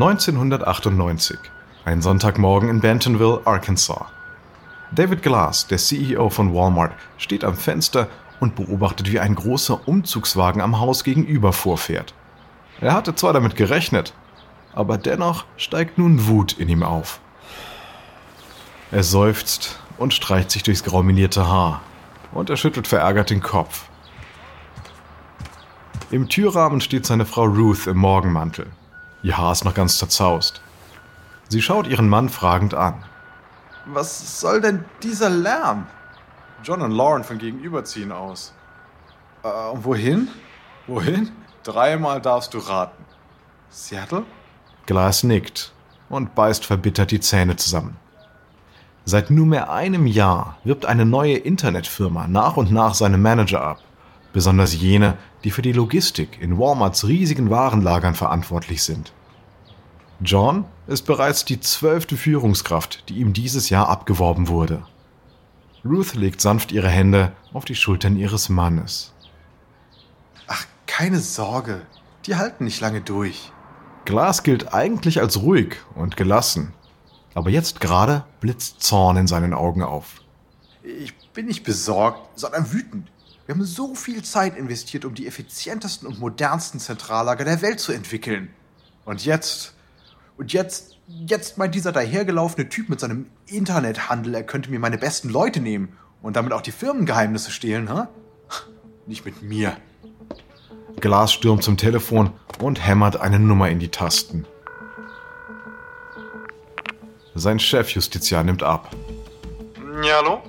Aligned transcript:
1998. 0.00 1.40
Ein 1.84 2.02
Sonntagmorgen 2.02 2.68
in 2.68 2.80
Bentonville, 2.80 3.40
Arkansas. 3.44 4.06
David 4.92 5.22
Glass, 5.22 5.66
der 5.66 5.78
CEO 5.78 6.30
von 6.30 6.54
Walmart, 6.54 6.92
steht 7.16 7.42
am 7.42 7.56
Fenster 7.56 8.06
und 8.38 8.54
beobachtet, 8.54 9.10
wie 9.10 9.18
ein 9.18 9.34
großer 9.34 9.88
Umzugswagen 9.88 10.62
am 10.62 10.78
Haus 10.78 11.02
gegenüber 11.02 11.52
vorfährt. 11.52 12.14
Er 12.80 12.92
hatte 12.92 13.16
zwar 13.16 13.32
damit 13.32 13.56
gerechnet, 13.56 14.14
aber 14.72 14.98
dennoch 14.98 15.46
steigt 15.56 15.98
nun 15.98 16.28
Wut 16.28 16.52
in 16.52 16.68
ihm 16.68 16.84
auf. 16.84 17.18
Er 18.92 19.02
seufzt 19.02 19.80
und 19.96 20.14
streicht 20.14 20.52
sich 20.52 20.62
durchs 20.62 20.84
grauminierte 20.84 21.48
Haar 21.48 21.80
und 22.30 22.50
er 22.50 22.56
schüttelt 22.56 22.86
verärgert 22.86 23.30
den 23.30 23.42
Kopf. 23.42 23.86
Im 26.12 26.28
Türrahmen 26.28 26.80
steht 26.80 27.04
seine 27.04 27.26
Frau 27.26 27.46
Ruth 27.46 27.88
im 27.88 27.98
Morgenmantel. 27.98 28.68
Ihr 29.22 29.36
Haar 29.36 29.52
ist 29.52 29.64
noch 29.64 29.74
ganz 29.74 29.98
zerzaust. 29.98 30.60
Sie 31.48 31.62
schaut 31.62 31.86
ihren 31.86 32.08
Mann 32.08 32.28
fragend 32.28 32.74
an. 32.74 33.04
Was 33.86 34.40
soll 34.40 34.60
denn 34.60 34.84
dieser 35.02 35.30
Lärm? 35.30 35.86
John 36.62 36.82
und 36.82 36.92
Lauren 36.92 37.24
von 37.24 37.38
gegenüber 37.38 37.84
ziehen 37.84 38.12
aus. 38.12 38.52
Äh, 39.42 39.70
und 39.72 39.84
wohin? 39.84 40.28
Wohin? 40.86 41.30
Dreimal 41.64 42.20
darfst 42.20 42.54
du 42.54 42.58
raten. 42.58 43.04
Seattle? 43.70 44.24
Glass 44.86 45.22
nickt 45.22 45.72
und 46.08 46.34
beißt 46.34 46.64
verbittert 46.64 47.10
die 47.10 47.20
Zähne 47.20 47.56
zusammen. 47.56 47.96
Seit 49.04 49.30
nunmehr 49.30 49.70
einem 49.70 50.06
Jahr 50.06 50.58
wirbt 50.64 50.84
eine 50.84 51.06
neue 51.06 51.36
Internetfirma 51.36 52.26
nach 52.26 52.56
und 52.56 52.70
nach 52.70 52.94
seine 52.94 53.18
Manager 53.18 53.62
ab, 53.62 53.80
besonders 54.32 54.74
jene, 54.74 55.16
die 55.44 55.50
für 55.50 55.62
die 55.62 55.72
Logistik 55.72 56.40
in 56.40 56.58
Walmarts 56.58 57.06
riesigen 57.06 57.48
Warenlagern 57.48 58.14
verantwortlich 58.14 58.82
sind. 58.82 59.12
John 60.20 60.64
ist 60.88 61.06
bereits 61.06 61.44
die 61.44 61.60
zwölfte 61.60 62.16
Führungskraft, 62.16 63.08
die 63.08 63.18
ihm 63.18 63.32
dieses 63.32 63.70
Jahr 63.70 63.88
abgeworben 63.88 64.48
wurde. 64.48 64.82
Ruth 65.84 66.14
legt 66.14 66.40
sanft 66.40 66.72
ihre 66.72 66.88
Hände 66.88 67.32
auf 67.52 67.64
die 67.64 67.76
Schultern 67.76 68.16
ihres 68.16 68.48
Mannes. 68.48 69.12
Ach, 70.48 70.64
keine 70.86 71.20
Sorge, 71.20 71.82
die 72.26 72.34
halten 72.34 72.64
nicht 72.64 72.80
lange 72.80 73.00
durch. 73.00 73.52
Glas 74.06 74.42
gilt 74.42 74.74
eigentlich 74.74 75.20
als 75.20 75.40
ruhig 75.40 75.76
und 75.94 76.16
gelassen, 76.16 76.72
aber 77.34 77.50
jetzt 77.50 77.80
gerade 77.80 78.24
blitzt 78.40 78.82
Zorn 78.82 79.18
in 79.18 79.26
seinen 79.28 79.54
Augen 79.54 79.82
auf. 79.82 80.22
Ich 80.82 81.16
bin 81.32 81.46
nicht 81.46 81.62
besorgt, 81.62 82.40
sondern 82.40 82.72
wütend. 82.72 83.08
Wir 83.46 83.54
haben 83.54 83.64
so 83.64 83.94
viel 83.94 84.24
Zeit 84.24 84.56
investiert, 84.56 85.04
um 85.04 85.14
die 85.14 85.26
effizientesten 85.26 86.08
und 86.08 86.18
modernsten 86.18 86.80
Zentrallager 86.80 87.44
der 87.44 87.62
Welt 87.62 87.78
zu 87.78 87.92
entwickeln. 87.92 88.50
Und 89.04 89.24
jetzt 89.24 89.74
und 90.38 90.52
jetzt, 90.52 90.96
jetzt 91.08 91.58
meint 91.58 91.74
dieser 91.74 91.92
dahergelaufene 91.92 92.68
Typ 92.68 92.88
mit 92.88 93.00
seinem 93.00 93.26
Internethandel, 93.46 94.34
er 94.34 94.44
könnte 94.44 94.70
mir 94.70 94.78
meine 94.78 94.96
besten 94.96 95.28
Leute 95.28 95.60
nehmen 95.60 95.98
und 96.22 96.36
damit 96.36 96.52
auch 96.52 96.62
die 96.62 96.72
Firmengeheimnisse 96.72 97.50
stehlen, 97.50 97.90
ha? 97.90 98.08
Nicht 99.06 99.24
mit 99.24 99.42
mir. 99.42 99.76
Glas 101.00 101.32
stürmt 101.32 101.64
zum 101.64 101.76
Telefon 101.76 102.30
und 102.60 102.86
hämmert 102.86 103.20
eine 103.20 103.38
Nummer 103.38 103.68
in 103.68 103.78
die 103.78 103.88
Tasten. 103.88 104.46
Sein 107.34 107.58
Chefjustiziar 107.58 108.42
nimmt 108.42 108.62
ab. 108.62 108.94
Ja, 110.02 110.20
hallo? 110.22 110.42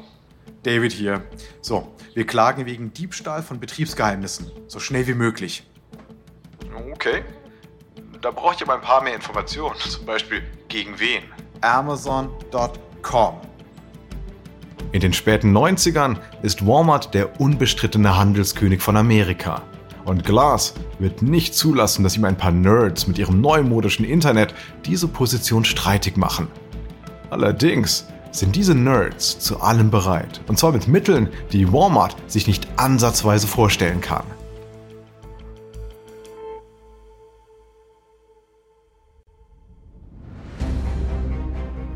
David 0.63 0.91
hier. 0.91 1.23
So, 1.61 1.95
wir 2.13 2.25
klagen 2.25 2.65
wegen 2.65 2.93
Diebstahl 2.93 3.43
von 3.43 3.59
Betriebsgeheimnissen. 3.59 4.51
So 4.67 4.79
schnell 4.79 5.07
wie 5.07 5.13
möglich. 5.13 5.67
Okay. 6.91 7.23
Da 8.21 8.31
brauche 8.31 8.55
ich 8.55 8.61
aber 8.61 8.73
ein 8.73 8.81
paar 8.81 9.01
mehr 9.01 9.15
Informationen. 9.15 9.75
Zum 9.77 10.05
Beispiel 10.05 10.41
gegen 10.67 10.99
wen? 10.99 11.23
Amazon.com. 11.61 13.35
In 14.91 14.99
den 15.01 15.13
späten 15.13 15.55
90ern 15.55 16.17
ist 16.41 16.65
Walmart 16.65 17.13
der 17.13 17.39
unbestrittene 17.39 18.17
Handelskönig 18.17 18.81
von 18.81 18.97
Amerika. 18.97 19.61
Und 20.03 20.25
Glass 20.25 20.73
wird 20.97 21.21
nicht 21.21 21.53
zulassen, 21.53 22.03
dass 22.03 22.17
ihm 22.17 22.25
ein 22.25 22.37
paar 22.37 22.51
Nerds 22.51 23.07
mit 23.07 23.17
ihrem 23.17 23.39
neumodischen 23.39 24.03
Internet 24.03 24.53
diese 24.85 25.07
Position 25.07 25.63
streitig 25.63 26.17
machen. 26.17 26.47
Allerdings 27.29 28.05
sind 28.31 28.55
diese 28.55 28.75
Nerds 28.75 29.39
zu 29.39 29.61
allem 29.61 29.91
bereit. 29.91 30.41
Und 30.47 30.59
zwar 30.59 30.71
mit 30.71 30.87
Mitteln, 30.87 31.29
die 31.51 31.71
Walmart 31.71 32.15
sich 32.27 32.47
nicht 32.47 32.67
ansatzweise 32.77 33.47
vorstellen 33.47 34.01
kann. 34.01 34.23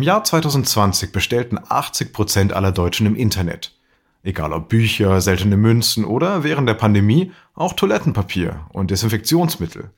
Im 0.00 0.04
Jahr 0.04 0.24
2020 0.24 1.12
bestellten 1.12 1.58
80 1.68 2.14
Prozent 2.14 2.52
aller 2.54 2.72
Deutschen 2.72 3.04
im 3.04 3.14
Internet. 3.14 3.78
Egal 4.22 4.54
ob 4.54 4.70
Bücher, 4.70 5.20
seltene 5.20 5.58
Münzen 5.58 6.06
oder 6.06 6.42
während 6.42 6.66
der 6.66 6.72
Pandemie 6.72 7.32
auch 7.54 7.74
Toilettenpapier 7.74 8.64
und 8.70 8.90
Desinfektionsmittel. 8.90 9.90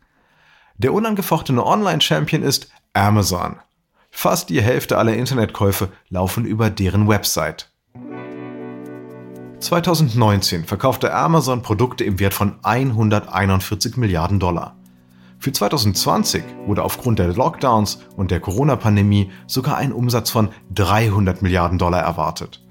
Der 0.77 0.93
unangefochtene 0.93 1.65
Online-Champion 1.65 2.43
ist 2.43 2.69
Amazon. 2.95 3.61
Fast 4.11 4.51
die 4.51 4.61
Hälfte 4.61 4.99
aller 4.99 5.15
Internetkäufe 5.15 5.89
laufen 6.09 6.47
über 6.47 6.69
deren 6.69 7.07
Website. 7.07 7.71
2019 9.61 10.65
verkaufte 10.65 11.15
Amazon 11.15 11.63
Produkte 11.63 12.03
im 12.03 12.19
Wert 12.19 12.35
von 12.35 12.57
141 12.65 13.97
Milliarden 13.99 14.41
Dollar. 14.41 14.75
Für 15.43 15.51
2020 15.51 16.45
wurde 16.67 16.85
aufgrund 16.85 17.19
der 17.19 17.35
Lockdowns 17.35 17.99
und 18.17 18.31
der 18.31 18.39
Corona-Pandemie 18.39 19.33
sogar 19.49 19.77
ein 19.77 19.93
Umsatz 19.93 20.31
von 20.31 20.51
300 20.73 21.43
Milliarden 21.43 21.79
Dollar 21.79 22.01
erwartet. 22.01 22.63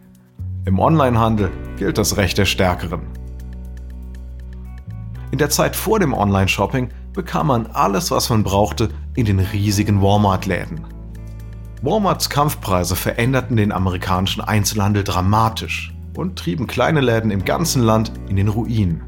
Im 0.63 0.79
Onlinehandel 0.79 1.51
gilt 1.75 1.97
das 1.97 2.15
Recht 2.15 2.37
der 2.37 2.45
Stärkeren. 2.45 3.01
In 5.31 5.37
der 5.37 5.49
Zeit 5.49 5.75
vor 5.75 5.99
dem 5.99 6.13
Online-Shopping 6.13 6.87
bekam 7.11 7.47
man 7.47 7.67
alles, 7.67 8.09
was 8.09 8.29
man 8.29 8.41
brauchte, 8.41 8.87
in 9.17 9.25
den 9.25 9.39
riesigen 9.39 10.01
Walmart-Läden. 10.01 10.85
Walmarts 11.81 12.29
Kampfpreise 12.29 12.95
veränderten 12.95 13.57
den 13.57 13.73
amerikanischen 13.73 14.39
Einzelhandel 14.39 15.03
dramatisch 15.03 15.93
und 16.15 16.39
trieben 16.39 16.67
kleine 16.67 17.01
Läden 17.01 17.31
im 17.31 17.43
ganzen 17.43 17.81
Land 17.83 18.13
in 18.29 18.37
den 18.37 18.47
Ruin. 18.47 19.03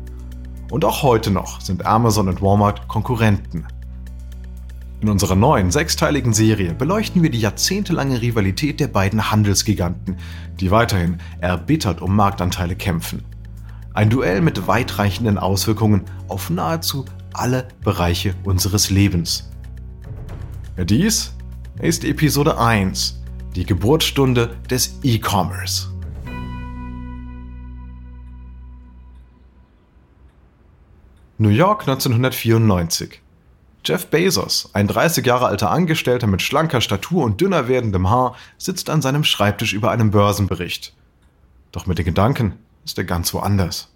Und 0.73 0.85
auch 0.85 1.03
heute 1.03 1.29
noch 1.29 1.61
sind 1.61 1.85
Amazon 1.85 2.27
und 2.27 2.41
Walmart 2.41 2.87
Konkurrenten. 2.87 3.67
In 5.01 5.09
unserer 5.09 5.35
neuen 5.35 5.69
sechsteiligen 5.69 6.33
Serie 6.33 6.73
beleuchten 6.73 7.21
wir 7.21 7.29
die 7.29 7.41
jahrzehntelange 7.41 8.23
Rivalität 8.23 8.79
der 8.79 8.87
beiden 8.87 9.29
Handelsgiganten, 9.29 10.17
die 10.59 10.71
weiterhin 10.71 11.19
erbittert 11.41 12.01
um 12.01 12.15
Marktanteile 12.15 12.75
kämpfen. 12.75 13.23
Ein 13.93 14.09
Duell 14.09 14.41
mit 14.41 14.65
weitreichenden 14.65 15.37
Auswirkungen 15.37 16.05
auf 16.27 16.49
nahezu 16.49 17.05
alle 17.33 17.67
Bereiche 17.83 18.33
unseres 18.43 18.89
Lebens. 18.89 19.51
Dies 20.75 21.35
ist 21.83 22.03
Episode 22.03 22.57
1, 22.57 23.21
die 23.55 23.67
Geburtsstunde 23.67 24.55
des 24.71 24.97
E-Commerce. 25.03 25.92
New 31.43 31.49
York 31.49 31.81
1994. 31.81 33.21
Jeff 33.83 34.07
Bezos, 34.07 34.69
ein 34.71 34.87
30 34.87 35.25
Jahre 35.25 35.47
alter 35.47 35.71
Angestellter 35.71 36.25
mit 36.25 36.41
schlanker 36.41 36.79
Statur 36.79 37.25
und 37.25 37.41
dünner 37.41 37.67
werdendem 37.67 38.09
Haar, 38.09 38.37
sitzt 38.57 38.89
an 38.89 39.01
seinem 39.01 39.25
Schreibtisch 39.25 39.73
über 39.73 39.91
einem 39.91 40.09
Börsenbericht. 40.09 40.95
Doch 41.73 41.85
mit 41.85 41.97
den 41.97 42.05
Gedanken 42.05 42.53
ist 42.85 42.97
er 42.97 43.03
ganz 43.03 43.33
woanders. 43.33 43.89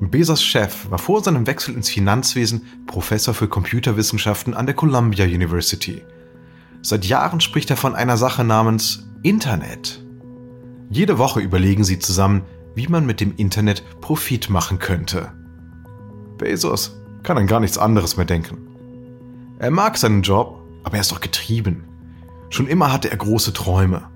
Bezos 0.00 0.42
Chef 0.42 0.90
war 0.90 0.98
vor 0.98 1.22
seinem 1.22 1.46
Wechsel 1.46 1.76
ins 1.76 1.88
Finanzwesen 1.88 2.66
Professor 2.88 3.32
für 3.32 3.46
Computerwissenschaften 3.46 4.54
an 4.54 4.66
der 4.66 4.74
Columbia 4.74 5.24
University. 5.24 6.02
Seit 6.82 7.04
Jahren 7.04 7.40
spricht 7.40 7.70
er 7.70 7.76
von 7.76 7.94
einer 7.94 8.16
Sache 8.16 8.42
namens 8.42 9.06
Internet. 9.22 10.02
Jede 10.90 11.18
Woche 11.18 11.38
überlegen 11.38 11.84
sie 11.84 12.00
zusammen, 12.00 12.42
wie 12.74 12.88
man 12.88 13.06
mit 13.06 13.20
dem 13.20 13.36
Internet 13.36 13.84
Profit 14.00 14.50
machen 14.50 14.80
könnte. 14.80 15.30
Bezos 16.38 16.96
kann 17.22 17.38
an 17.38 17.46
gar 17.46 17.60
nichts 17.60 17.78
anderes 17.78 18.16
mehr 18.16 18.26
denken. 18.26 18.58
Er 19.58 19.70
mag 19.70 19.96
seinen 19.96 20.22
Job, 20.22 20.62
aber 20.84 20.94
er 20.94 21.00
ist 21.00 21.12
doch 21.12 21.20
getrieben. 21.20 21.84
Schon 22.50 22.66
immer 22.66 22.92
hatte 22.92 23.10
er 23.10 23.16
große 23.16 23.52
Träume. 23.52 24.08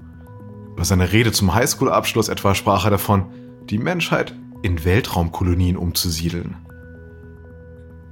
Bei 0.76 0.84
seiner 0.84 1.12
Rede 1.12 1.32
zum 1.32 1.55
Highschool-Abschluss 1.55 2.28
etwa 2.28 2.55
sprach 2.55 2.84
er 2.84 2.90
davon, 2.90 3.26
die 3.69 3.78
Menschheit 3.78 4.34
in 4.62 4.84
Weltraumkolonien 4.84 5.76
umzusiedeln. 5.76 6.56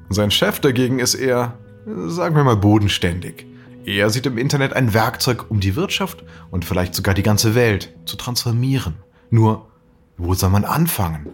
Sein 0.09 0.31
Chef 0.31 0.61
dagegen 0.61 0.99
ist 0.99 1.15
eher, 1.15 1.59
sagen 2.07 2.35
wir 2.35 2.45
mal, 2.45 2.57
bodenständig. 2.57 3.47
Er 3.85 4.11
sieht 4.11 4.27
im 4.27 4.39
Internet 4.39 4.73
ein 4.73 4.93
Werkzeug, 4.95 5.51
um 5.51 5.61
die 5.61 5.77
Wirtschaft 5.77 6.25
und 6.51 6.65
vielleicht 6.65 6.95
sogar 6.95 7.15
die 7.15 7.23
ganze 7.23 7.55
Welt 7.55 7.95
zu 8.05 8.17
transformieren. 8.17 8.97
Nur, 9.31 9.69
wo 10.17 10.35
soll 10.35 10.51
man 10.51 10.65
anfangen? 10.65 11.29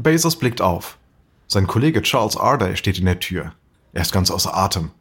Bezos 0.00 0.36
blickt 0.36 0.60
auf. 0.60 0.96
Sein 1.48 1.66
Kollege 1.66 2.02
Charles 2.02 2.36
Arday 2.36 2.76
steht 2.76 3.00
in 3.00 3.06
der 3.06 3.18
Tür. 3.18 3.54
Er 3.92 4.02
ist 4.02 4.12
ganz 4.12 4.30
außer 4.30 4.56
Atem. 4.56 4.92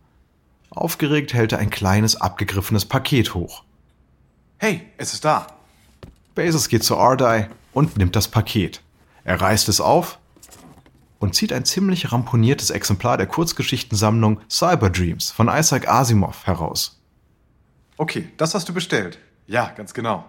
Aufgeregt 0.71 1.35
hält 1.35 1.51
er 1.51 1.59
ein 1.59 1.69
kleines, 1.69 2.19
abgegriffenes 2.19 2.85
Paket 2.85 3.35
hoch. 3.35 3.63
Hey, 4.57 4.87
es 4.97 5.13
ist 5.13 5.23
da. 5.23 5.45
Bezos 6.33 6.67
geht 6.67 6.83
zu 6.83 6.97
Arday 6.97 7.45
und 7.73 7.97
nimmt 7.97 8.15
das 8.15 8.27
Paket. 8.27 8.81
Er 9.23 9.39
reißt 9.39 9.69
es 9.69 9.79
auf 9.79 10.17
und 11.19 11.35
zieht 11.35 11.53
ein 11.53 11.63
ziemlich 11.63 12.11
ramponiertes 12.11 12.71
Exemplar 12.71 13.17
der 13.17 13.27
Kurzgeschichtensammlung 13.27 14.41
Cyber 14.49 14.89
Dreams 14.89 15.29
von 15.29 15.47
Isaac 15.47 15.87
Asimov 15.87 16.47
heraus. 16.47 16.99
Okay, 17.97 18.29
das 18.37 18.55
hast 18.55 18.67
du 18.67 18.73
bestellt. 18.73 19.19
Ja, 19.45 19.69
ganz 19.77 19.93
genau. 19.93 20.25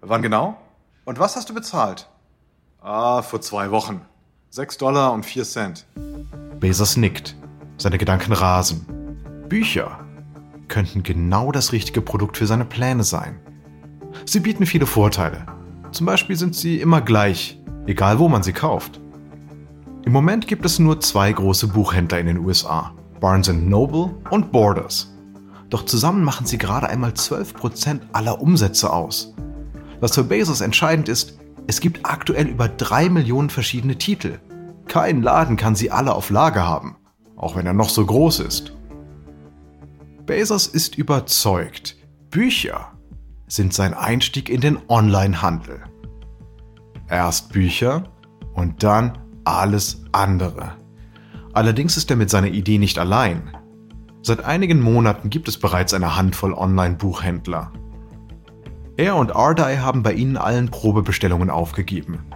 Wann 0.00 0.22
genau? 0.22 0.60
Und 1.04 1.20
was 1.20 1.36
hast 1.36 1.48
du 1.50 1.54
bezahlt? 1.54 2.08
Ah, 2.80 3.22
vor 3.22 3.40
zwei 3.40 3.72
Wochen. 3.72 4.02
Sechs 4.50 4.78
Dollar 4.78 5.12
und 5.12 5.26
vier 5.26 5.42
Cent. 5.42 5.84
Bezos 6.60 6.96
nickt. 6.96 7.34
Seine 7.76 7.98
Gedanken 7.98 8.32
rasen. 8.32 8.86
Bücher 9.48 9.98
könnten 10.68 11.02
genau 11.02 11.50
das 11.50 11.72
richtige 11.72 12.00
Produkt 12.00 12.36
für 12.36 12.46
seine 12.46 12.64
Pläne 12.64 13.02
sein. 13.02 13.40
Sie 14.26 14.40
bieten 14.40 14.64
viele 14.64 14.86
Vorteile. 14.86 15.44
Zum 15.90 16.06
Beispiel 16.06 16.36
sind 16.36 16.54
sie 16.54 16.80
immer 16.80 17.00
gleich, 17.00 17.60
egal 17.86 18.20
wo 18.20 18.28
man 18.28 18.44
sie 18.44 18.52
kauft. 18.52 19.00
Im 20.04 20.12
Moment 20.12 20.46
gibt 20.46 20.64
es 20.64 20.78
nur 20.78 21.00
zwei 21.00 21.32
große 21.32 21.66
Buchhändler 21.66 22.20
in 22.20 22.26
den 22.26 22.38
USA, 22.38 22.92
Barnes 23.20 23.48
Noble 23.48 24.14
und 24.30 24.52
Borders. 24.52 25.12
Doch 25.68 25.84
zusammen 25.84 26.22
machen 26.22 26.46
sie 26.46 26.58
gerade 26.58 26.88
einmal 26.88 27.10
12% 27.10 28.00
aller 28.12 28.40
Umsätze 28.40 28.92
aus. 28.92 29.34
Was 30.00 30.14
für 30.14 30.24
Bezos 30.24 30.60
entscheidend 30.60 31.08
ist, 31.08 31.38
es 31.68 31.80
gibt 31.80 32.00
aktuell 32.04 32.46
über 32.48 32.66
drei 32.66 33.10
Millionen 33.10 33.50
verschiedene 33.50 33.98
Titel. 33.98 34.40
Kein 34.88 35.22
Laden 35.22 35.58
kann 35.58 35.74
sie 35.74 35.90
alle 35.90 36.14
auf 36.14 36.30
Lager 36.30 36.66
haben, 36.66 36.96
auch 37.36 37.56
wenn 37.56 37.66
er 37.66 37.74
noch 37.74 37.90
so 37.90 38.04
groß 38.06 38.40
ist. 38.40 38.72
Bezos 40.24 40.66
ist 40.66 40.96
überzeugt, 40.96 41.96
Bücher 42.30 42.92
sind 43.48 43.74
sein 43.74 43.92
Einstieg 43.92 44.48
in 44.48 44.62
den 44.62 44.78
Onlinehandel. 44.88 45.82
Erst 47.06 47.52
Bücher 47.52 48.04
und 48.54 48.82
dann 48.82 49.18
alles 49.44 50.04
andere. 50.12 50.72
Allerdings 51.52 51.98
ist 51.98 52.10
er 52.10 52.16
mit 52.16 52.30
seiner 52.30 52.48
Idee 52.48 52.78
nicht 52.78 52.98
allein. 52.98 53.54
Seit 54.22 54.42
einigen 54.42 54.80
Monaten 54.80 55.28
gibt 55.28 55.48
es 55.48 55.58
bereits 55.58 55.92
eine 55.92 56.16
Handvoll 56.16 56.54
Online-Buchhändler. 56.54 57.72
Er 58.98 59.14
und 59.14 59.36
Ardai 59.36 59.76
haben 59.76 60.02
bei 60.02 60.12
ihnen 60.12 60.36
allen 60.36 60.72
Probebestellungen 60.72 61.50
aufgegeben. 61.50 62.26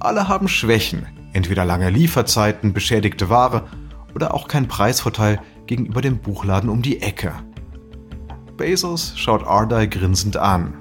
Alle 0.00 0.26
haben 0.26 0.48
Schwächen, 0.48 1.06
entweder 1.32 1.64
lange 1.64 1.90
Lieferzeiten, 1.90 2.72
beschädigte 2.72 3.30
Ware 3.30 3.68
oder 4.16 4.34
auch 4.34 4.48
kein 4.48 4.66
Preisvorteil 4.66 5.40
gegenüber 5.66 6.00
dem 6.00 6.18
Buchladen 6.18 6.70
um 6.70 6.82
die 6.82 7.00
Ecke. 7.02 7.32
Bezos 8.56 9.12
schaut 9.16 9.46
Ardai 9.46 9.86
grinsend 9.86 10.36
an. 10.36 10.74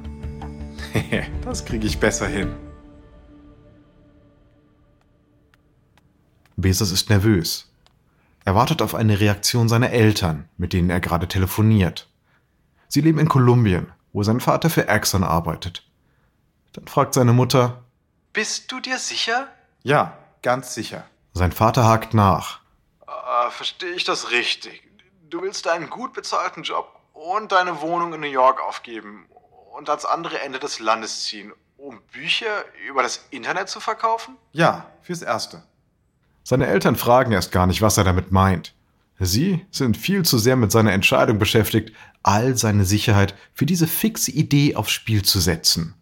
das 1.46 1.64
kriege 1.66 1.86
ich 1.86 2.00
besser 2.00 2.28
hin. 2.28 2.50
Bezos 6.56 6.92
ist 6.92 7.12
nervös. 7.12 7.72
Er 8.44 8.56
wartet 8.56 8.82
auf 8.82 8.96
eine 8.96 9.20
Reaktion 9.20 9.70
seiner 9.70 9.92
Eltern, 9.92 10.50
mit 10.58 10.74
denen 10.74 10.90
er 10.90 11.00
gerade 11.00 11.28
telefoniert. 11.28 12.10
Sie 12.88 13.02
leben 13.02 13.20
in 13.20 13.30
Kolumbien, 13.30 13.92
wo 14.18 14.24
sein 14.24 14.40
Vater 14.40 14.72
für 14.72 14.88
Exxon 14.88 15.24
arbeitet. 15.24 15.84
Dann 16.74 16.88
fragt 16.88 17.14
seine 17.14 17.34
Mutter, 17.34 17.84
Bist 18.34 18.72
du 18.72 18.80
dir 18.80 18.98
sicher? 18.98 19.48
Ja, 19.84 20.18
ganz 20.42 20.74
sicher. 20.74 21.04
Sein 21.34 21.52
Vater 21.52 21.86
hakt 21.86 22.16
nach. 22.16 22.62
Äh, 23.06 23.52
verstehe 23.52 23.92
ich 23.92 24.06
das 24.06 24.32
richtig? 24.32 24.82
Du 25.30 25.44
willst 25.44 25.68
einen 25.68 25.92
gut 25.92 26.14
bezahlten 26.14 26.64
Job 26.64 27.00
und 27.14 27.52
deine 27.52 27.80
Wohnung 27.82 28.12
in 28.16 28.22
New 28.22 28.26
York 28.26 28.60
aufgeben 28.60 29.28
und 29.76 29.88
ans 29.88 30.06
andere 30.06 30.40
Ende 30.40 30.58
des 30.58 30.80
Landes 30.80 31.26
ziehen, 31.26 31.54
um 31.78 32.02
Bücher 32.12 32.66
über 32.90 33.04
das 33.04 33.24
Internet 33.30 33.70
zu 33.70 33.80
verkaufen? 33.80 34.36
Ja, 34.52 34.88
fürs 35.04 35.22
Erste. 35.22 35.62
Seine 36.44 36.66
Eltern 36.66 36.96
fragen 36.96 37.34
erst 37.34 37.52
gar 37.52 37.68
nicht, 37.68 37.84
was 37.84 38.00
er 38.00 38.04
damit 38.04 38.32
meint. 38.32 38.74
Sie 39.20 39.66
sind 39.72 39.98
viel 39.98 40.24
zu 40.24 40.38
sehr 40.38 40.56
mit 40.56 40.72
seiner 40.72 40.94
Entscheidung 40.94 41.40
beschäftigt, 41.40 41.96
all 42.24 42.56
seine 42.56 42.86
Sicherheit 42.86 43.36
für 43.54 43.66
diese 43.66 43.88
fixe 43.88 44.32
Idee 44.32 44.76
aufs 44.76 44.92
Spiel 44.92 45.24
zu 45.24 45.40
setzen. 45.40 45.96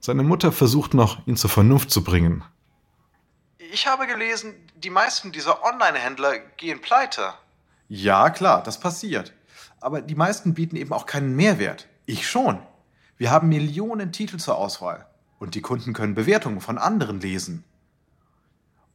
Seine 0.00 0.22
Mutter 0.22 0.52
versucht 0.52 0.94
noch, 0.94 1.26
ihn 1.26 1.36
zur 1.36 1.50
Vernunft 1.50 1.90
zu 1.90 2.02
bringen. 2.02 2.44
Ich 3.72 3.86
habe 3.86 4.06
gelesen, 4.06 4.54
die 4.76 4.90
meisten 4.90 5.32
dieser 5.32 5.64
Online-Händler 5.64 6.38
gehen 6.56 6.80
pleite. 6.80 7.34
Ja, 7.88 8.30
klar, 8.30 8.62
das 8.62 8.80
passiert 8.80 9.32
aber 9.80 10.02
die 10.02 10.14
meisten 10.14 10.54
bieten 10.54 10.74
eben 10.74 10.92
auch 10.92 11.06
keinen 11.06 11.36
Mehrwert. 11.36 11.86
Ich 12.06 12.28
schon. 12.28 12.58
Wir 13.18 13.30
haben 13.30 13.48
Millionen 13.48 14.10
Titel 14.10 14.36
zur 14.36 14.56
Auswahl 14.58 15.06
und 15.38 15.54
die 15.54 15.60
Kunden 15.60 15.92
können 15.92 16.14
Bewertungen 16.14 16.60
von 16.60 16.76
anderen 16.76 17.20
lesen. 17.20 17.62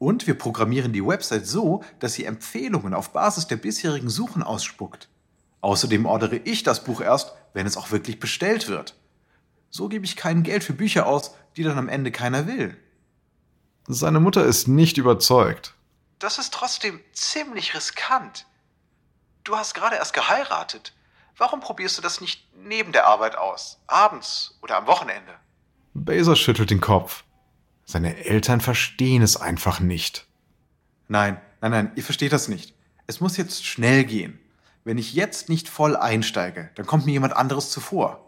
Und 0.02 0.26
wir 0.26 0.36
programmieren 0.36 0.94
die 0.94 1.06
Website 1.06 1.46
so, 1.46 1.84
dass 2.00 2.14
sie 2.14 2.26
Empfehlungen 2.26 2.96
auf 2.96 3.14
Basis 3.14 3.46
der 3.46 3.58
bisherigen 3.58 4.10
Suchen 4.10 4.42
ausspuckt. 4.42 5.08
Außerdem 5.62 6.08
ordere 6.08 6.38
ich 6.38 6.64
das 6.64 6.84
Buch 6.84 7.02
erst, 7.02 7.36
wenn 7.54 7.68
es 7.68 7.78
auch 7.78 7.92
wirklich 7.92 8.20
bestellt 8.20 8.68
wird. 8.68 8.96
So 9.70 9.90
gebe 9.90 10.04
ich 10.04 10.16
kein 10.16 10.42
Geld 10.42 10.64
für 10.64 10.74
Bücher 10.74 11.06
aus, 11.06 11.36
die 11.56 11.62
dann 11.62 11.78
am 11.78 11.88
Ende 11.88 12.12
keiner 12.12 12.48
will. 12.48 12.76
Seine 13.88 14.20
Mutter 14.20 14.44
ist 14.44 14.68
nicht 14.68 14.98
überzeugt. 14.98 15.76
Das 16.18 16.40
ist 16.40 16.52
trotzdem 16.52 17.00
ziemlich 17.14 17.76
riskant. 17.76 18.48
Du 19.44 19.56
hast 19.56 19.76
gerade 19.76 19.98
erst 19.98 20.16
geheiratet. 20.16 20.96
Warum 21.38 21.60
probierst 21.60 22.00
du 22.00 22.02
das 22.02 22.22
nicht 22.22 22.44
neben 22.56 22.92
der 22.92 23.06
Arbeit 23.06 23.36
aus? 23.36 23.78
Abends 23.86 24.58
oder 24.64 24.78
am 24.78 24.88
Wochenende? 24.88 25.34
Baser 25.94 26.36
schüttelt 26.36 26.72
den 26.72 26.82
Kopf. 26.82 27.24
Seine 27.92 28.26
Eltern 28.26 28.62
verstehen 28.62 29.22
es 29.22 29.38
einfach 29.38 29.80
nicht. 29.80 30.28
Nein, 31.08 31.40
nein, 31.62 31.72
nein, 31.72 31.92
ihr 31.96 32.04
versteht 32.04 32.32
das 32.32 32.48
nicht. 32.48 32.74
Es 33.08 33.20
muss 33.20 33.38
jetzt 33.38 33.66
schnell 33.66 34.06
gehen. 34.06 34.40
Wenn 34.84 34.98
ich 34.98 35.14
jetzt 35.14 35.50
nicht 35.50 35.70
voll 35.70 35.96
einsteige, 35.96 36.72
dann 36.76 36.86
kommt 36.86 37.06
mir 37.06 37.12
jemand 37.12 37.36
anderes 37.36 37.70
zuvor. 37.70 38.26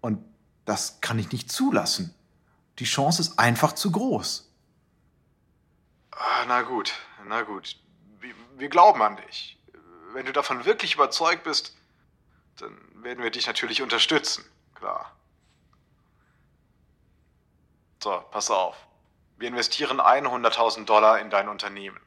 Und 0.00 0.24
das 0.64 1.00
kann 1.00 1.18
ich 1.18 1.32
nicht 1.32 1.50
zulassen. 1.50 2.14
Die 2.78 2.84
Chance 2.84 3.22
ist 3.22 3.38
einfach 3.38 3.72
zu 3.72 3.90
groß. 3.90 4.50
Ah, 6.12 6.44
na 6.46 6.62
gut, 6.62 6.94
na 7.28 7.42
gut. 7.42 7.76
Wir, 8.20 8.34
wir 8.56 8.68
glauben 8.68 9.02
an 9.02 9.16
dich 9.16 9.56
wenn 10.16 10.24
du 10.24 10.32
davon 10.32 10.64
wirklich 10.64 10.94
überzeugt 10.94 11.44
bist, 11.44 11.76
dann 12.56 12.74
werden 12.94 13.22
wir 13.22 13.30
dich 13.30 13.46
natürlich 13.46 13.82
unterstützen, 13.82 14.44
klar. 14.74 15.14
So, 18.06 18.22
pass 18.30 18.52
auf. 18.52 18.76
Wir 19.36 19.48
investieren 19.48 20.00
100.000 20.00 20.84
Dollar 20.84 21.18
in 21.18 21.28
dein 21.28 21.48
Unternehmen. 21.48 21.98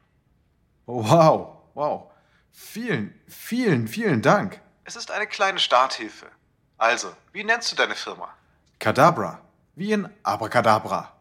Wow, 0.86 1.58
wow. 1.74 2.10
Vielen, 2.50 3.20
vielen, 3.28 3.86
vielen 3.86 4.22
Dank. 4.22 4.62
Es 4.84 4.96
ist 4.96 5.10
eine 5.10 5.26
kleine 5.26 5.58
Starthilfe. 5.58 6.24
Also, 6.78 7.12
wie 7.34 7.44
nennst 7.44 7.70
du 7.70 7.76
deine 7.76 7.94
Firma? 7.94 8.30
Kadabra. 8.78 9.42
Wie 9.74 9.92
in 9.92 10.08
Abracadabra. 10.22 11.12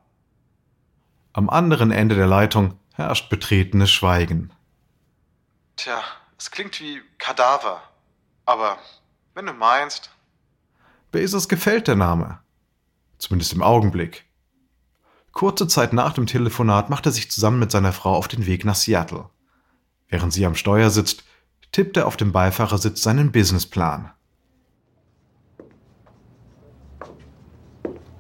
Am 1.34 1.50
anderen 1.50 1.92
Ende 1.92 2.16
der 2.16 2.28
Leitung 2.28 2.80
herrscht 2.94 3.30
betretenes 3.30 3.92
Schweigen. 3.92 4.54
Tja, 5.76 6.02
es 6.38 6.52
klingt 6.52 6.80
wie 6.80 7.02
Kadaver. 7.18 7.82
Aber 8.46 8.78
wenn 9.34 9.46
du 9.46 9.52
meinst. 9.52 10.10
Bezos 11.12 11.50
gefällt 11.50 11.90
der 11.90 11.98
Name. 11.98 12.40
Zumindest 13.18 13.52
im 13.52 13.62
Augenblick. 13.62 14.29
Kurze 15.40 15.70
Zeit 15.70 15.94
nach 15.94 16.12
dem 16.12 16.26
Telefonat 16.26 16.90
macht 16.90 17.06
er 17.06 17.14
sich 17.14 17.32
zusammen 17.32 17.60
mit 17.60 17.72
seiner 17.72 17.94
Frau 17.94 18.14
auf 18.14 18.28
den 18.28 18.46
Weg 18.46 18.66
nach 18.66 18.76
Seattle. 18.76 19.30
Während 20.10 20.34
sie 20.34 20.46
am 20.46 20.54
Steuer 20.54 20.90
sitzt, 20.90 21.24
tippt 21.72 21.96
er 21.96 22.08
auf 22.08 22.18
dem 22.18 22.34
Beifahrersitz 22.34 23.02
seinen 23.02 23.32
Businessplan. 23.32 24.12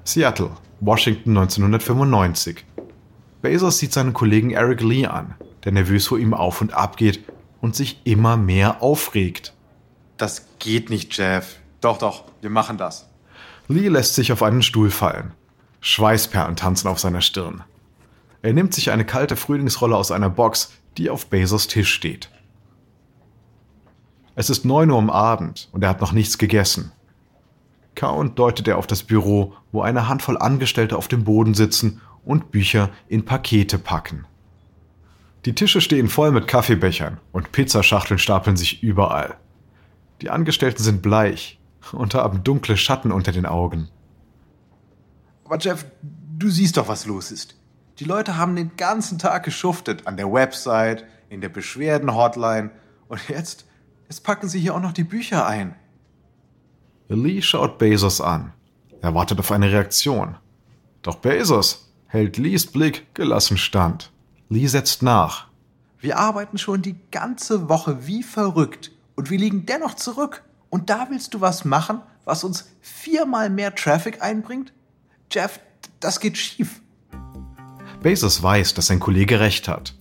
Seattle, 0.06 0.52
Washington 0.80 1.32
1995. 1.32 2.64
Bezos 3.42 3.80
sieht 3.80 3.92
seinen 3.92 4.14
Kollegen 4.14 4.52
Eric 4.52 4.80
Lee 4.80 5.06
an, 5.06 5.36
der 5.66 5.74
nervös 5.74 6.08
vor 6.08 6.20
ihm 6.20 6.34
auf 6.34 6.62
und 6.62 6.74
ab 6.74 6.96
geht 6.96 7.26
und 7.60 7.76
sich 7.76 8.00
immer 8.06 8.38
mehr 8.38 8.82
aufregt. 8.82 9.54
Das 10.16 10.48
geht 10.60 10.90
nicht, 10.90 11.18
Jeff. 11.18 11.58
Doch, 11.82 11.98
doch, 11.98 12.24
wir 12.40 12.50
machen 12.50 12.78
das. 12.78 13.10
Lee 13.68 13.90
lässt 13.90 14.16
sich 14.16 14.32
auf 14.32 14.42
einen 14.42 14.62
Stuhl 14.62 14.90
fallen. 14.90 15.34
Schweißperlen 15.82 16.56
tanzen 16.56 16.88
auf 16.88 17.00
seiner 17.00 17.22
Stirn. 17.22 17.64
Er 18.42 18.54
nimmt 18.54 18.74
sich 18.74 18.92
eine 18.92 19.06
kalte 19.06 19.36
Frühlingsrolle 19.36 19.96
aus 19.96 20.12
einer 20.12 20.30
Box, 20.30 20.72
die 20.98 21.10
auf 21.10 21.28
Bezos 21.28 21.68
Tisch 21.68 21.94
steht. 21.94 22.30
Es 24.36 24.50
ist 24.50 24.66
neun 24.66 24.92
Uhr 24.92 24.98
am 24.98 25.10
Abend 25.10 25.70
und 25.72 25.84
er 25.84 25.90
hat 25.90 26.02
noch 26.02 26.14
nichts 26.14 26.38
gegessen. 26.38 26.92
Kauend 27.96 28.40
deutet 28.40 28.68
er 28.68 28.78
auf 28.78 28.88
das 28.88 29.04
Büro, 29.04 29.54
wo 29.74 29.82
eine 29.82 30.08
Handvoll 30.08 30.38
Angestellte 30.38 30.98
auf 30.98 31.10
dem 31.10 31.26
Boden 31.26 31.54
sitzen 31.54 32.00
und 32.24 32.52
Bücher 32.52 32.90
in 33.08 33.26
Pakete 33.26 33.78
packen. 33.78 34.26
Die 35.46 35.56
Tische 35.56 35.82
stehen 35.82 36.08
voll 36.08 36.32
mit 36.32 36.48
Kaffeebechern 36.48 37.20
und 37.32 37.52
Pizzaschachteln 37.52 38.18
stapeln 38.18 38.56
sich 38.56 38.84
überall. 38.84 39.38
Die 40.22 40.30
Angestellten 40.30 40.84
sind 40.84 41.02
bleich 41.02 41.60
und 41.92 42.14
haben 42.14 42.44
dunkle 42.44 42.78
Schatten 42.78 43.12
unter 43.12 43.32
den 43.32 43.46
Augen. 43.46 43.90
Aber 45.50 45.58
Jeff, 45.58 45.84
du 46.38 46.48
siehst 46.48 46.78
doch, 46.78 46.88
was 46.90 47.08
los 47.08 47.32
ist. 47.32 47.56
Die 47.98 48.04
Leute 48.04 48.38
haben 48.38 48.56
den 48.56 48.78
ganzen 48.78 49.18
Tag 49.18 49.44
geschuftet 49.44 50.06
an 50.06 50.16
der 50.16 50.32
Website, 50.32 51.06
in 51.28 51.42
der 51.42 51.50
Beschwerden-Hotline 51.50 52.70
und 53.08 53.30
jetzt, 53.30 53.66
jetzt 54.08 54.24
packen 54.24 54.48
sie 54.48 54.60
hier 54.60 54.76
auch 54.76 54.80
noch 54.80 54.94
die 54.94 55.04
Bücher 55.04 55.48
ein. 55.48 55.74
Lee 57.08 57.42
schaut 57.42 57.80
Bezos 57.80 58.22
an. 58.22 58.54
Er 59.02 59.16
wartet 59.16 59.40
auf 59.40 59.52
eine 59.52 59.72
Reaktion. 59.72 60.38
Doch 61.02 61.16
Bezos 61.16 61.92
hält 62.06 62.38
Lees 62.38 62.68
Blick 62.68 63.16
gelassen 63.16 63.58
stand. 63.58 64.12
Lee 64.50 64.68
setzt 64.68 65.02
nach. 65.02 65.48
Wir 65.98 66.20
arbeiten 66.20 66.60
schon 66.60 66.84
die 66.84 67.00
ganze 67.10 67.70
Woche 67.70 68.06
wie 68.06 68.22
verrückt 68.22 68.92
und 69.16 69.32
wir 69.32 69.40
liegen 69.40 69.66
dennoch 69.66 69.96
zurück. 69.96 70.44
Und 70.70 70.92
da 70.92 71.08
willst 71.10 71.34
du 71.34 71.42
was 71.42 71.66
machen, 71.66 72.02
was 72.24 72.44
uns 72.44 72.70
viermal 72.82 73.50
mehr 73.50 73.74
Traffic 73.74 74.22
einbringt? 74.22 74.74
Jeff, 75.32 75.60
das 76.00 76.20
geht 76.20 76.38
schief. 76.38 76.82
Bezos 78.02 78.42
weiß, 78.42 78.74
dass 78.74 78.88
sein 78.88 79.00
Kollege 79.00 79.40
recht 79.40 79.68
hat. 79.68 79.94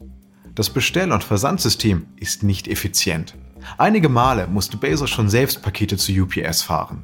Das 0.55 0.71
Bestell- 0.71 1.13
und 1.13 1.23
Versandsystem 1.23 2.07
ist 2.17 2.43
nicht 2.43 2.67
effizient. 2.67 3.35
Einige 3.77 4.09
Male 4.09 4.47
musste 4.47 4.77
Bezos 4.77 5.11
schon 5.11 5.29
selbst 5.29 5.63
Pakete 5.63 5.97
zu 5.99 6.13
UPS 6.13 6.63
fahren. 6.63 7.03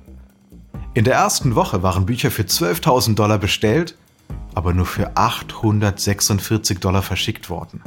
In 0.95 1.05
der 1.05 1.15
ersten 1.15 1.55
Woche 1.55 1.83
waren 1.83 2.07
Bücher 2.07 2.31
für 2.31 2.45
12.000 2.45 3.15
Dollar 3.15 3.39
bestellt, 3.39 3.97
aber 4.55 4.73
nur 4.73 4.87
für 4.87 5.17
846 5.17 6.79
Dollar 6.79 7.03
verschickt 7.03 7.51
worden. 7.51 7.83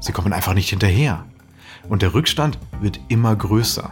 Sie 0.00 0.12
kommen 0.12 0.32
einfach 0.32 0.54
nicht 0.54 0.68
hinterher. 0.68 1.24
Und 1.88 2.02
der 2.02 2.12
Rückstand 2.12 2.58
wird 2.80 3.00
immer 3.08 3.34
größer. 3.34 3.90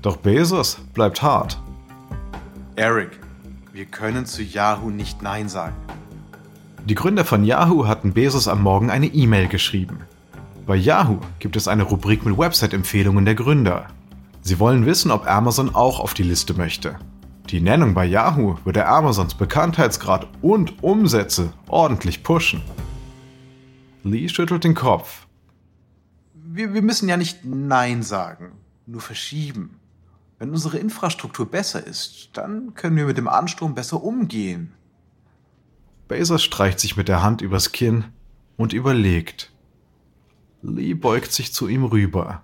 Doch 0.00 0.16
Bezos 0.16 0.78
bleibt 0.94 1.20
hart. 1.20 1.60
Eric, 2.76 3.18
wir 3.72 3.86
können 3.86 4.26
zu 4.26 4.42
Yahoo 4.42 4.90
nicht 4.90 5.22
Nein 5.22 5.48
sagen. 5.48 5.76
Die 6.84 6.94
Gründer 6.94 7.24
von 7.24 7.42
Yahoo 7.42 7.86
hatten 7.86 8.12
Bezos 8.12 8.46
am 8.46 8.62
Morgen 8.62 8.90
eine 8.90 9.06
E-Mail 9.06 9.48
geschrieben. 9.48 10.00
Bei 10.66 10.76
Yahoo 10.76 11.20
gibt 11.38 11.56
es 11.56 11.68
eine 11.68 11.84
Rubrik 11.84 12.26
mit 12.26 12.36
Website-Empfehlungen 12.36 13.24
der 13.24 13.34
Gründer. 13.34 13.86
Sie 14.42 14.58
wollen 14.58 14.84
wissen, 14.84 15.10
ob 15.10 15.26
Amazon 15.26 15.74
auch 15.74 16.00
auf 16.00 16.12
die 16.12 16.22
Liste 16.22 16.54
möchte. 16.54 16.96
Die 17.48 17.60
Nennung 17.60 17.94
bei 17.94 18.04
Yahoo 18.04 18.56
würde 18.64 18.86
Amazons 18.86 19.34
Bekanntheitsgrad 19.34 20.28
und 20.42 20.82
Umsätze 20.82 21.52
ordentlich 21.66 22.22
pushen. 22.22 22.62
Lee 24.04 24.28
schüttelt 24.28 24.64
den 24.64 24.74
Kopf. 24.74 25.26
Wir, 26.34 26.74
wir 26.74 26.82
müssen 26.82 27.08
ja 27.08 27.16
nicht 27.16 27.44
Nein 27.44 28.02
sagen, 28.02 28.52
nur 28.86 29.00
verschieben. 29.00 29.78
Wenn 30.42 30.50
unsere 30.50 30.78
Infrastruktur 30.78 31.48
besser 31.48 31.86
ist, 31.86 32.30
dann 32.32 32.74
können 32.74 32.96
wir 32.96 33.06
mit 33.06 33.16
dem 33.16 33.28
Ansturm 33.28 33.76
besser 33.76 34.02
umgehen. 34.02 34.72
Bezos 36.08 36.42
streicht 36.42 36.80
sich 36.80 36.96
mit 36.96 37.06
der 37.06 37.22
Hand 37.22 37.42
übers 37.42 37.70
Kinn 37.70 38.06
und 38.56 38.72
überlegt. 38.72 39.52
Lee 40.60 40.94
beugt 40.94 41.30
sich 41.30 41.54
zu 41.54 41.68
ihm 41.68 41.84
rüber. 41.84 42.42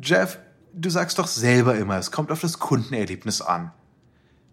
Jeff, 0.00 0.38
du 0.74 0.90
sagst 0.90 1.18
doch 1.18 1.26
selber 1.26 1.74
immer, 1.74 1.98
es 1.98 2.12
kommt 2.12 2.30
auf 2.30 2.40
das 2.40 2.60
Kundenerlebnis 2.60 3.40
an. 3.40 3.72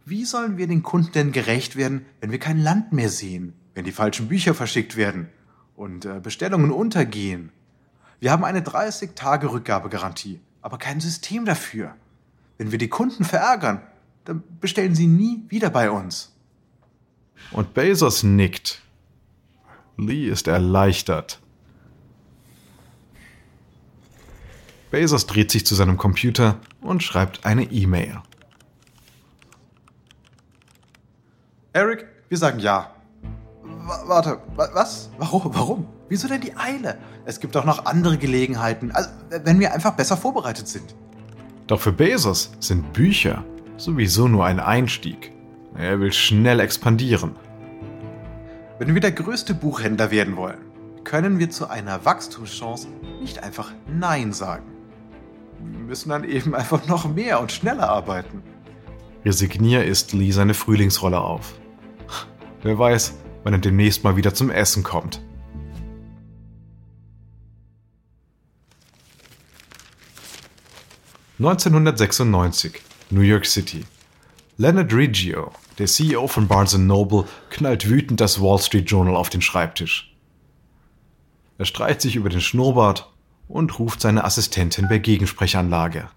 Wie 0.03 0.25
sollen 0.25 0.57
wir 0.57 0.65
den 0.65 0.81
Kunden 0.81 1.11
denn 1.11 1.31
gerecht 1.31 1.75
werden, 1.75 2.07
wenn 2.19 2.31
wir 2.31 2.39
kein 2.39 2.57
Land 2.57 2.93
mehr 2.93 3.09
sehen, 3.09 3.53
wenn 3.75 3.85
die 3.85 3.91
falschen 3.91 4.27
Bücher 4.27 4.55
verschickt 4.55 4.95
werden 4.95 5.29
und 5.75 6.05
äh, 6.05 6.19
Bestellungen 6.19 6.71
untergehen? 6.71 7.51
Wir 8.19 8.31
haben 8.31 8.43
eine 8.43 8.61
30-Tage-Rückgabegarantie, 8.61 10.41
aber 10.63 10.79
kein 10.79 10.99
System 10.99 11.45
dafür. 11.45 11.93
Wenn 12.61 12.71
wir 12.71 12.77
die 12.77 12.89
Kunden 12.89 13.23
verärgern, 13.23 13.81
dann 14.23 14.43
bestellen 14.59 14.93
sie 14.93 15.07
nie 15.07 15.43
wieder 15.49 15.71
bei 15.71 15.89
uns. 15.89 16.31
Und 17.51 17.73
Bezos 17.73 18.21
nickt. 18.21 18.83
Lee 19.97 20.27
ist 20.27 20.47
erleichtert. 20.47 21.39
Bezos 24.91 25.25
dreht 25.25 25.49
sich 25.49 25.65
zu 25.65 25.73
seinem 25.73 25.97
Computer 25.97 26.59
und 26.81 27.01
schreibt 27.01 27.47
eine 27.47 27.63
E-Mail. 27.63 28.21
Eric, 31.73 32.05
wir 32.29 32.37
sagen 32.37 32.59
ja. 32.59 32.93
W 33.63 34.07
warte, 34.07 34.39
was? 34.55 35.09
Warum? 35.17 35.55
Warum? 35.55 35.87
Wieso 36.09 36.27
denn 36.27 36.41
die 36.41 36.55
Eile? 36.55 36.99
Es 37.25 37.39
gibt 37.39 37.57
auch 37.57 37.65
noch 37.65 37.87
andere 37.87 38.19
Gelegenheiten, 38.19 38.91
also, 38.91 39.09
wenn 39.31 39.59
wir 39.59 39.73
einfach 39.73 39.95
besser 39.95 40.15
vorbereitet 40.15 40.67
sind. 40.67 40.93
Doch 41.71 41.79
für 41.79 41.93
Bezos 41.93 42.51
sind 42.59 42.91
Bücher 42.91 43.45
sowieso 43.77 44.27
nur 44.27 44.43
ein 44.43 44.59
Einstieg. 44.59 45.31
Er 45.73 46.01
will 46.01 46.11
schnell 46.11 46.59
expandieren. 46.59 47.37
Wenn 48.77 48.93
wir 48.93 48.99
der 48.99 49.13
größte 49.13 49.53
Buchhändler 49.53 50.11
werden 50.11 50.35
wollen, 50.35 50.57
können 51.05 51.39
wir 51.39 51.49
zu 51.49 51.69
einer 51.69 52.03
Wachstumschance 52.03 52.89
nicht 53.21 53.41
einfach 53.41 53.71
Nein 53.87 54.33
sagen. 54.33 54.65
Wir 55.61 55.79
müssen 55.79 56.09
dann 56.09 56.25
eben 56.25 56.53
einfach 56.55 56.89
noch 56.89 57.07
mehr 57.07 57.39
und 57.39 57.53
schneller 57.53 57.87
arbeiten. 57.87 58.43
Resignier 59.23 59.85
ist 59.85 60.11
Lee 60.11 60.31
seine 60.31 60.53
Frühlingsrolle 60.53 61.21
auf. 61.21 61.53
Wer 62.63 62.77
weiß, 62.77 63.13
wann 63.45 63.53
er 63.53 63.59
demnächst 63.59 64.03
mal 64.03 64.17
wieder 64.17 64.33
zum 64.33 64.49
Essen 64.49 64.83
kommt. 64.83 65.21
(1996) 71.41 72.83
New 73.09 73.21
York 73.21 73.47
City 73.47 73.83
Leonard 74.57 74.93
Riggio, 74.93 75.51
der 75.79 75.87
CEO 75.87 76.27
von 76.27 76.47
Barnes 76.47 76.77
Noble, 76.77 77.25
knallt 77.49 77.89
wütend 77.89 78.21
das 78.21 78.39
Wall 78.39 78.59
Street 78.59 78.87
Journal 78.87 79.15
auf 79.15 79.31
den 79.31 79.41
Schreibtisch. 79.41 80.15
Er 81.57 81.65
streicht 81.65 82.01
sich 82.01 82.15
über 82.15 82.29
den 82.29 82.41
Schnurrbart 82.41 83.11
und 83.47 83.79
ruft 83.79 84.01
seine 84.01 84.23
Assistentin 84.23 84.87
per 84.87 84.99
Gegensprechanlage. 84.99 86.11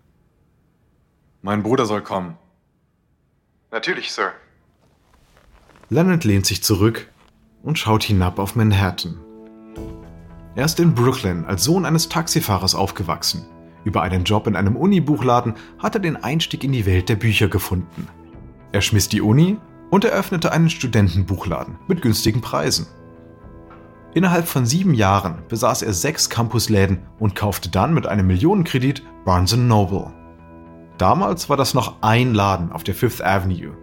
Mein 1.40 1.62
Bruder 1.62 1.87
soll 1.87 2.02
kommen. 2.02 2.37
Natürlich, 3.71 4.12
Sir. 4.12 4.35
Leonard 5.88 6.25
lehnt 6.25 6.45
sich 6.45 6.62
zurück 6.62 7.11
und 7.62 7.78
schaut 7.78 8.02
hinab 8.04 8.38
auf 8.38 8.57
Manhattan. 8.57 9.19
Er 10.54 10.66
ist 10.66 10.78
in 10.81 10.95
Brooklyn 10.95 11.47
als 11.47 11.64
Sohn 11.64 11.87
eines 11.87 12.11
Taxifahrers 12.11 12.75
aufgewachsen. 12.75 13.47
Über 13.84 14.02
einen 14.02 14.24
Job 14.24 14.46
in 14.46 14.56
einem 14.56 14.76
Unibuchladen 14.76 15.54
hat 15.78 15.94
er 15.94 16.00
den 16.00 16.16
Einstieg 16.16 16.64
in 16.64 16.72
die 16.72 16.86
Welt 16.86 17.08
der 17.08 17.16
Bücher 17.16 17.48
gefunden. 17.48 18.08
Er 18.72 18.80
schmiss 18.80 19.08
die 19.08 19.20
Uni 19.20 19.58
und 19.90 20.04
eröffnete 20.04 20.50
einen 20.50 20.70
Studentenbuchladen 20.70 21.76
mit 21.86 22.02
günstigen 22.02 22.40
Preisen. 22.40 22.86
Innerhalb 24.14 24.46
von 24.46 24.64
sieben 24.64 24.94
Jahren 24.94 25.42
besaß 25.48 25.82
er 25.82 25.92
sechs 25.92 26.30
Campusläden 26.30 27.00
und 27.18 27.34
kaufte 27.34 27.68
dann 27.68 27.92
mit 27.94 28.06
einem 28.06 28.26
Millionenkredit 28.26 29.02
Barnes 29.24 29.56
Noble. 29.56 30.12
Damals 30.98 31.50
war 31.50 31.56
das 31.56 31.74
noch 31.74 31.96
ein 32.00 32.34
Laden 32.34 32.72
auf 32.72 32.84
der 32.84 32.94
Fifth 32.94 33.22
Avenue. 33.22 33.76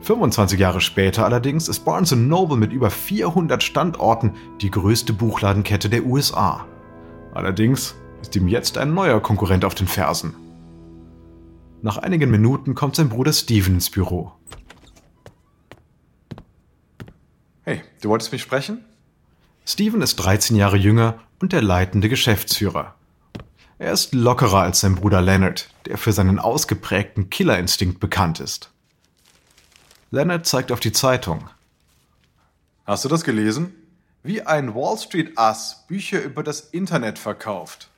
25 0.00 0.58
Jahre 0.58 0.80
später 0.80 1.24
allerdings 1.24 1.68
ist 1.68 1.84
Barnes 1.84 2.12
Noble 2.12 2.56
mit 2.56 2.72
über 2.72 2.90
400 2.90 3.62
Standorten 3.62 4.34
die 4.60 4.70
größte 4.70 5.12
Buchladenkette 5.12 5.88
der 5.88 6.04
USA. 6.04 6.66
Allerdings 7.34 7.96
ist 8.26 8.34
ihm 8.34 8.48
jetzt 8.48 8.76
ein 8.76 8.92
neuer 8.92 9.22
Konkurrent 9.22 9.64
auf 9.64 9.76
den 9.76 9.86
Fersen. 9.86 10.34
Nach 11.80 11.96
einigen 11.96 12.28
Minuten 12.28 12.74
kommt 12.74 12.96
sein 12.96 13.08
Bruder 13.08 13.32
Steven 13.32 13.74
ins 13.74 13.88
Büro. 13.88 14.32
Hey, 17.62 17.82
du 18.00 18.08
wolltest 18.08 18.32
mich 18.32 18.42
sprechen? 18.42 18.84
Steven 19.64 20.02
ist 20.02 20.16
13 20.16 20.56
Jahre 20.56 20.76
jünger 20.76 21.20
und 21.38 21.52
der 21.52 21.62
leitende 21.62 22.08
Geschäftsführer. 22.08 22.96
Er 23.78 23.92
ist 23.92 24.12
lockerer 24.12 24.62
als 24.62 24.80
sein 24.80 24.96
Bruder 24.96 25.22
Leonard, 25.22 25.70
der 25.84 25.96
für 25.96 26.12
seinen 26.12 26.40
ausgeprägten 26.40 27.30
Killerinstinkt 27.30 28.00
bekannt 28.00 28.40
ist. 28.40 28.72
Leonard 30.10 30.46
zeigt 30.46 30.72
auf 30.72 30.80
die 30.80 30.92
Zeitung. 30.92 31.48
Hast 32.86 33.04
du 33.04 33.08
das 33.08 33.22
gelesen? 33.22 33.72
Wie 34.24 34.42
ein 34.42 34.74
Wall 34.74 34.98
Street 34.98 35.38
Ass 35.38 35.84
Bücher 35.86 36.20
über 36.24 36.42
das 36.42 36.58
Internet 36.58 37.20
verkauft. 37.20 37.88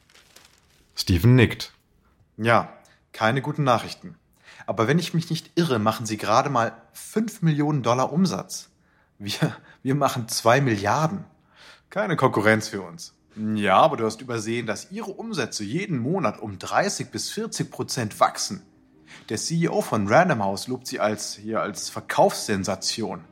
Steven 1.01 1.37
nickt. 1.37 1.73
Ja, 2.37 2.73
keine 3.13 3.41
guten 3.41 3.63
Nachrichten. 3.63 4.17
Aber 4.67 4.89
wenn 4.89 4.99
ich 4.99 5.15
mich 5.15 5.31
nicht 5.31 5.53
irre, 5.55 5.79
machen 5.79 6.07
Sie 6.07 6.17
gerade 6.17 6.51
mal 6.51 6.73
5 6.93 7.43
Millionen 7.43 7.85
Dollar 7.85 8.13
Umsatz. 8.13 8.71
Wir, 9.17 9.57
wir 9.85 9.95
machen 9.95 10.27
2 10.27 10.61
Milliarden. 10.61 11.25
Keine 11.89 12.17
Konkurrenz 12.17 12.67
für 12.67 12.83
uns. 12.83 13.15
Ja, 13.37 13.77
aber 13.77 13.97
du 13.97 14.07
hast 14.07 14.21
übersehen, 14.21 14.67
dass 14.67 14.91
Ihre 14.91 15.13
Umsätze 15.13 15.63
jeden 15.63 15.99
Monat 16.01 16.41
um 16.41 16.59
30 16.59 17.13
bis 17.13 17.31
40 17.31 17.71
Prozent 17.71 18.19
wachsen. 18.19 18.63
Der 19.29 19.37
CEO 19.39 19.83
von 19.83 20.09
Random 20.09 20.43
House 20.43 20.67
lobt 20.67 20.89
sie 20.89 20.99
als, 20.99 21.35
hier, 21.37 21.61
als 21.61 21.91
Verkaufssensation. 21.91 23.25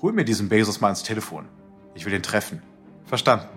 Hol 0.00 0.14
mir 0.14 0.24
diesen 0.24 0.48
Bezos 0.48 0.80
mal 0.80 0.90
ins 0.90 1.02
Telefon. 1.02 1.46
Ich 1.94 2.06
will 2.06 2.14
ihn 2.14 2.22
treffen. 2.22 2.62
Verstanden. 3.04 3.48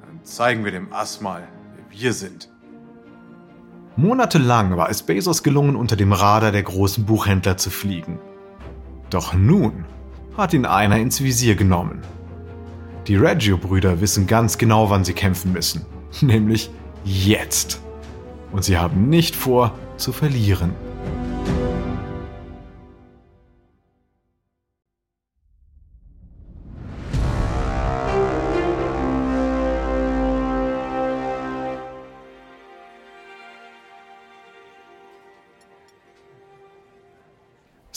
Dann 0.00 0.24
zeigen 0.24 0.64
wir 0.64 0.72
dem 0.72 0.92
Ass 0.92 1.20
mal, 1.20 1.46
wer 1.76 1.98
wir 1.98 2.12
sind. 2.12 2.50
Monatelang 3.98 4.76
war 4.76 4.90
es 4.90 5.02
Bezos 5.02 5.42
gelungen, 5.42 5.74
unter 5.74 5.96
dem 5.96 6.12
Radar 6.12 6.52
der 6.52 6.62
großen 6.62 7.06
Buchhändler 7.06 7.56
zu 7.56 7.70
fliegen. 7.70 8.18
Doch 9.08 9.32
nun 9.32 9.86
hat 10.36 10.52
ihn 10.52 10.66
einer 10.66 10.98
ins 10.98 11.22
Visier 11.22 11.54
genommen. 11.54 12.02
Die 13.06 13.16
Reggio-Brüder 13.16 14.02
wissen 14.02 14.26
ganz 14.26 14.58
genau, 14.58 14.90
wann 14.90 15.04
sie 15.04 15.14
kämpfen 15.14 15.50
müssen. 15.50 15.86
Nämlich 16.20 16.68
jetzt. 17.04 17.80
Und 18.52 18.64
sie 18.64 18.76
haben 18.76 19.08
nicht 19.08 19.34
vor, 19.34 19.72
zu 19.96 20.12
verlieren. 20.12 20.72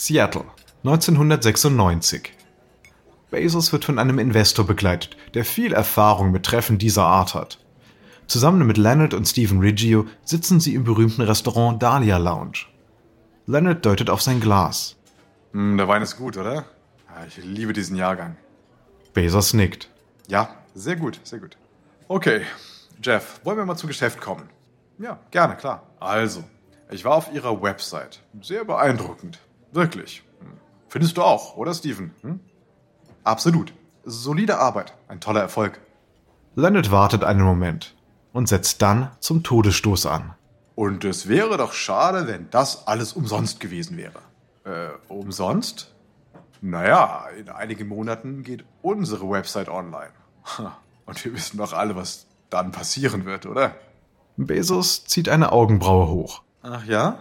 Seattle, 0.02 0.46
1996. 0.82 2.32
Bezos 3.30 3.70
wird 3.70 3.84
von 3.84 3.98
einem 3.98 4.18
Investor 4.18 4.66
begleitet, 4.66 5.14
der 5.34 5.44
viel 5.44 5.74
Erfahrung 5.74 6.30
mit 6.30 6.46
Treffen 6.46 6.78
dieser 6.78 7.04
Art 7.04 7.34
hat. 7.34 7.58
Zusammen 8.26 8.66
mit 8.66 8.78
Leonard 8.78 9.12
und 9.12 9.28
Stephen 9.28 9.60
Riggio 9.60 10.06
sitzen 10.24 10.58
sie 10.58 10.74
im 10.74 10.84
berühmten 10.84 11.20
Restaurant 11.20 11.82
Dahlia 11.82 12.16
Lounge. 12.16 12.60
Leonard 13.44 13.84
deutet 13.84 14.08
auf 14.08 14.22
sein 14.22 14.40
Glas. 14.40 14.96
Hm, 15.52 15.76
der 15.76 15.86
Wein 15.86 16.00
ist 16.00 16.16
gut, 16.16 16.38
oder? 16.38 16.64
Ich 17.28 17.36
liebe 17.36 17.74
diesen 17.74 17.94
Jahrgang. 17.94 18.38
Bezos 19.12 19.52
nickt. 19.52 19.90
Ja, 20.28 20.56
sehr 20.74 20.96
gut, 20.96 21.20
sehr 21.24 21.40
gut. 21.40 21.58
Okay, 22.08 22.40
Jeff, 23.02 23.42
wollen 23.44 23.58
wir 23.58 23.66
mal 23.66 23.76
zu 23.76 23.86
Geschäft 23.86 24.18
kommen? 24.18 24.48
Ja, 24.98 25.18
gerne, 25.30 25.56
klar. 25.56 25.82
Also, 26.00 26.42
ich 26.90 27.04
war 27.04 27.16
auf 27.16 27.30
Ihrer 27.34 27.60
Website. 27.60 28.22
Sehr 28.40 28.64
beeindruckend. 28.64 29.40
Wirklich. 29.72 30.22
Findest 30.88 31.16
du 31.16 31.22
auch, 31.22 31.56
oder 31.56 31.72
Steven? 31.72 32.12
Hm? 32.22 32.40
Absolut. 33.24 33.72
Solide 34.04 34.58
Arbeit. 34.58 34.94
Ein 35.08 35.20
toller 35.20 35.40
Erfolg. 35.40 35.80
Leonard 36.56 36.90
wartet 36.90 37.22
einen 37.22 37.42
Moment 37.42 37.94
und 38.32 38.48
setzt 38.48 38.82
dann 38.82 39.10
zum 39.20 39.42
Todesstoß 39.42 40.06
an. 40.06 40.34
Und 40.74 41.04
es 41.04 41.28
wäre 41.28 41.56
doch 41.56 41.72
schade, 41.72 42.26
wenn 42.26 42.48
das 42.50 42.86
alles 42.88 43.12
umsonst 43.12 43.60
gewesen 43.60 43.96
wäre. 43.96 44.18
Äh, 44.64 44.88
umsonst? 45.08 45.94
Naja, 46.60 47.26
in 47.38 47.48
einigen 47.48 47.88
Monaten 47.88 48.42
geht 48.42 48.64
unsere 48.82 49.30
Website 49.30 49.68
online. 49.68 50.12
Und 51.06 51.24
wir 51.24 51.32
wissen 51.34 51.58
doch 51.58 51.72
alle, 51.72 51.96
was 51.96 52.26
dann 52.50 52.72
passieren 52.72 53.24
wird, 53.24 53.46
oder? 53.46 53.74
Bezos 54.36 55.04
zieht 55.04 55.28
eine 55.28 55.52
Augenbraue 55.52 56.08
hoch. 56.08 56.42
Ach 56.62 56.84
ja? 56.84 57.18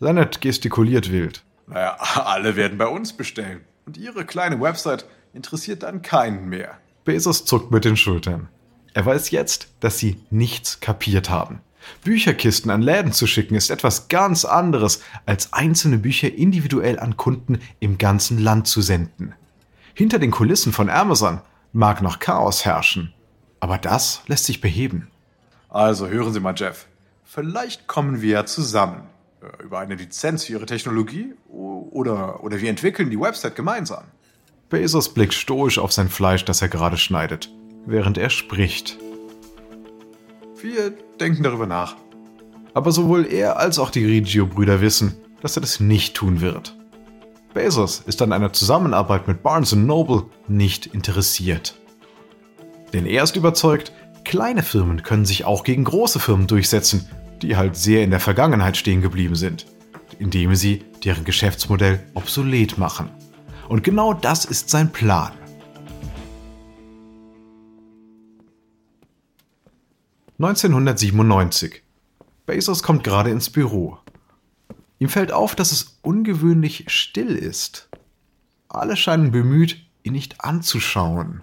Leonard 0.00 0.40
gestikuliert 0.40 1.12
wild. 1.12 1.44
Naja, 1.66 1.96
alle 2.24 2.56
werden 2.56 2.78
bei 2.78 2.86
uns 2.86 3.12
bestellen. 3.12 3.60
Und 3.86 3.98
ihre 3.98 4.24
kleine 4.24 4.60
Website 4.60 5.04
interessiert 5.34 5.82
dann 5.82 6.02
keinen 6.02 6.48
mehr. 6.48 6.78
Bezos 7.04 7.44
zuckt 7.44 7.70
mit 7.70 7.84
den 7.84 7.96
Schultern. 7.96 8.48
Er 8.94 9.06
weiß 9.06 9.30
jetzt, 9.30 9.68
dass 9.80 9.98
sie 9.98 10.20
nichts 10.30 10.80
kapiert 10.80 11.30
haben. 11.30 11.60
Bücherkisten 12.04 12.70
an 12.70 12.82
Läden 12.82 13.12
zu 13.12 13.26
schicken 13.26 13.54
ist 13.54 13.70
etwas 13.70 14.08
ganz 14.08 14.44
anderes, 14.44 15.02
als 15.26 15.52
einzelne 15.52 15.98
Bücher 15.98 16.32
individuell 16.32 16.98
an 16.98 17.16
Kunden 17.16 17.58
im 17.78 17.98
ganzen 17.98 18.38
Land 18.38 18.68
zu 18.68 18.80
senden. 18.80 19.34
Hinter 19.94 20.18
den 20.18 20.30
Kulissen 20.30 20.72
von 20.72 20.90
Amazon 20.90 21.40
mag 21.72 22.02
noch 22.02 22.18
Chaos 22.18 22.64
herrschen, 22.64 23.12
aber 23.60 23.78
das 23.78 24.22
lässt 24.26 24.44
sich 24.44 24.60
beheben. 24.60 25.08
Also 25.68 26.08
hören 26.08 26.32
Sie 26.32 26.40
mal, 26.40 26.54
Jeff. 26.56 26.86
Vielleicht 27.24 27.86
kommen 27.86 28.20
wir 28.22 28.30
ja 28.30 28.46
zusammen. 28.46 29.02
Äh, 29.40 29.62
über 29.62 29.78
eine 29.78 29.94
Lizenz 29.94 30.44
für 30.44 30.52
ihre 30.52 30.66
Technologie 30.66 31.34
oder, 31.48 32.42
oder 32.44 32.60
wir 32.60 32.70
entwickeln 32.70 33.10
die 33.10 33.20
Website 33.20 33.56
gemeinsam. 33.56 34.04
Bezos 34.68 35.12
blickt 35.12 35.34
stoisch 35.34 35.78
auf 35.78 35.92
sein 35.92 36.08
Fleisch, 36.08 36.44
das 36.44 36.62
er 36.62 36.68
gerade 36.68 36.96
schneidet, 36.96 37.50
während 37.86 38.18
er 38.18 38.30
spricht. 38.30 38.98
Wir 40.60 40.92
denken 41.18 41.42
darüber 41.42 41.66
nach. 41.66 41.96
Aber 42.74 42.92
sowohl 42.92 43.26
er 43.26 43.58
als 43.58 43.78
auch 43.78 43.90
die 43.90 44.04
Reggio-Brüder 44.04 44.80
wissen, 44.80 45.16
dass 45.40 45.56
er 45.56 45.62
das 45.62 45.80
nicht 45.80 46.14
tun 46.14 46.40
wird. 46.40 46.76
Bezos 47.52 48.00
ist 48.06 48.22
an 48.22 48.32
einer 48.32 48.52
Zusammenarbeit 48.52 49.26
mit 49.26 49.42
Barnes 49.42 49.74
Noble 49.74 50.24
nicht 50.46 50.86
interessiert. 50.86 51.74
Denn 52.92 53.06
er 53.06 53.24
ist 53.24 53.34
überzeugt, 53.34 53.92
kleine 54.24 54.62
Firmen 54.62 55.02
können 55.02 55.24
sich 55.24 55.44
auch 55.44 55.64
gegen 55.64 55.82
große 55.82 56.20
Firmen 56.20 56.46
durchsetzen 56.46 57.08
die 57.42 57.56
halt 57.56 57.76
sehr 57.76 58.04
in 58.04 58.10
der 58.10 58.20
Vergangenheit 58.20 58.76
stehen 58.76 59.00
geblieben 59.00 59.34
sind, 59.34 59.66
indem 60.18 60.54
sie 60.54 60.84
deren 61.04 61.24
Geschäftsmodell 61.24 62.00
obsolet 62.14 62.78
machen. 62.78 63.10
Und 63.68 63.84
genau 63.84 64.14
das 64.14 64.44
ist 64.44 64.70
sein 64.70 64.92
Plan. 64.92 65.32
(1997) 70.38 71.82
Bezos 72.46 72.82
kommt 72.82 73.04
gerade 73.04 73.30
ins 73.30 73.50
Büro. 73.50 73.98
Ihm 74.98 75.08
fällt 75.08 75.32
auf, 75.32 75.54
dass 75.54 75.72
es 75.72 75.98
ungewöhnlich 76.02 76.84
still 76.88 77.36
ist. 77.36 77.88
Alle 78.68 78.96
scheinen 78.96 79.30
bemüht, 79.30 79.78
ihn 80.02 80.12
nicht 80.12 80.42
anzuschauen. 80.42 81.42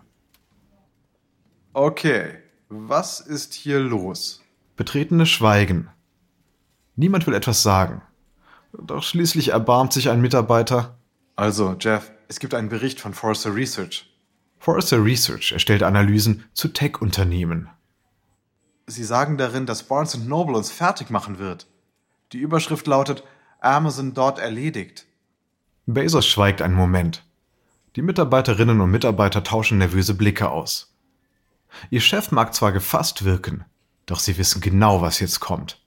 Okay, 1.73 2.39
was 2.69 3.19
ist 3.19 3.53
hier 3.53 3.79
los? 3.79 4.43
Betretenes 4.77 5.29
Schweigen. 5.29 5.89
Niemand 6.95 7.25
will 7.25 7.33
etwas 7.33 7.63
sagen. 7.63 8.03
Doch 8.71 9.01
schließlich 9.01 9.49
erbarmt 9.49 9.91
sich 9.91 10.09
ein 10.09 10.21
Mitarbeiter. 10.21 10.99
Also, 11.35 11.75
Jeff, 11.79 12.11
es 12.27 12.39
gibt 12.39 12.53
einen 12.53 12.69
Bericht 12.69 13.01
von 13.01 13.15
Forrester 13.15 13.55
Research. 13.55 14.15
Forrester 14.59 15.03
Research 15.03 15.51
erstellt 15.51 15.81
Analysen 15.81 16.43
zu 16.53 16.67
Tech-Unternehmen. 16.67 17.69
Sie 18.85 19.03
sagen 19.03 19.39
darin, 19.39 19.65
dass 19.65 19.83
Barnes 19.83 20.15
Noble 20.15 20.55
uns 20.55 20.71
fertig 20.71 21.09
machen 21.09 21.39
wird. 21.39 21.65
Die 22.31 22.39
Überschrift 22.39 22.85
lautet 22.85 23.23
Amazon 23.59 24.13
dort 24.13 24.37
erledigt. 24.37 25.07
Bezos 25.87 26.27
schweigt 26.27 26.61
einen 26.61 26.75
Moment. 26.75 27.23
Die 27.95 28.03
Mitarbeiterinnen 28.03 28.79
und 28.79 28.91
Mitarbeiter 28.91 29.43
tauschen 29.43 29.79
nervöse 29.79 30.13
Blicke 30.13 30.49
aus. 30.49 30.95
Ihr 31.89 32.01
Chef 32.01 32.31
mag 32.31 32.53
zwar 32.53 32.71
gefasst 32.71 33.23
wirken, 33.25 33.65
doch 34.07 34.19
sie 34.19 34.39
wissen 34.39 34.61
genau, 34.61 35.01
was 35.01 35.19
jetzt 35.19 35.39
kommt. 35.39 35.79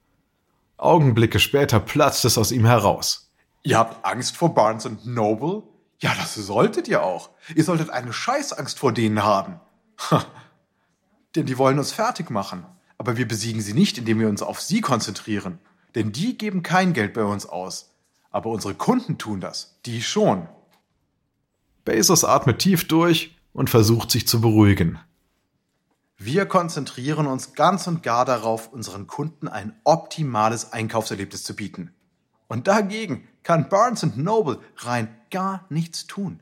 Augenblicke 0.76 1.40
später 1.40 1.80
platzt 1.80 2.24
es 2.24 2.38
aus 2.38 2.52
ihm 2.52 2.64
heraus. 2.64 3.30
Ihr 3.62 3.76
habt 3.76 4.04
Angst 4.04 4.36
vor 4.36 4.54
Barnes 4.54 4.88
Noble? 5.04 5.64
Ja, 5.98 6.14
das 6.14 6.34
solltet 6.34 6.88
ihr 6.88 7.02
auch. 7.02 7.30
Ihr 7.54 7.64
solltet 7.64 7.90
eine 7.90 8.12
Scheißangst 8.12 8.78
vor 8.78 8.92
denen 8.92 9.22
haben. 9.22 9.60
Ha. 10.10 10.24
Denn 11.34 11.46
die 11.46 11.58
wollen 11.58 11.78
uns 11.78 11.92
fertig 11.92 12.30
machen. 12.30 12.64
Aber 12.96 13.16
wir 13.16 13.28
besiegen 13.28 13.60
sie 13.60 13.74
nicht, 13.74 13.98
indem 13.98 14.20
wir 14.20 14.28
uns 14.28 14.42
auf 14.42 14.60
sie 14.60 14.80
konzentrieren. 14.80 15.58
Denn 15.94 16.12
die 16.12 16.38
geben 16.38 16.62
kein 16.62 16.92
Geld 16.92 17.14
bei 17.14 17.24
uns 17.24 17.46
aus. 17.46 17.90
Aber 18.30 18.50
unsere 18.50 18.74
Kunden 18.74 19.18
tun 19.18 19.40
das. 19.40 19.78
Die 19.84 20.02
schon. 20.02 20.48
Bezos 21.84 22.24
atmet 22.24 22.60
tief 22.60 22.86
durch 22.88 23.36
und 23.52 23.70
versucht 23.70 24.10
sich 24.10 24.26
zu 24.26 24.40
beruhigen. 24.40 24.98
Wir 26.22 26.44
konzentrieren 26.44 27.26
uns 27.26 27.54
ganz 27.54 27.86
und 27.86 28.02
gar 28.02 28.26
darauf, 28.26 28.70
unseren 28.70 29.06
Kunden 29.06 29.48
ein 29.48 29.72
optimales 29.84 30.70
Einkaufserlebnis 30.70 31.44
zu 31.44 31.56
bieten. 31.56 31.94
Und 32.46 32.68
dagegen 32.68 33.26
kann 33.42 33.70
Barnes 33.70 34.02
Noble 34.16 34.58
rein 34.76 35.08
gar 35.30 35.64
nichts 35.70 36.06
tun. 36.06 36.40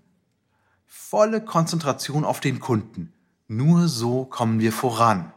Volle 0.85 1.45
Konzentration 1.45 2.25
auf 2.25 2.41
den 2.41 2.59
Kunden. 2.59 3.13
Nur 3.47 3.87
so 3.87 4.25
kommen 4.25 4.59
wir 4.59 4.73
voran. 4.73 5.33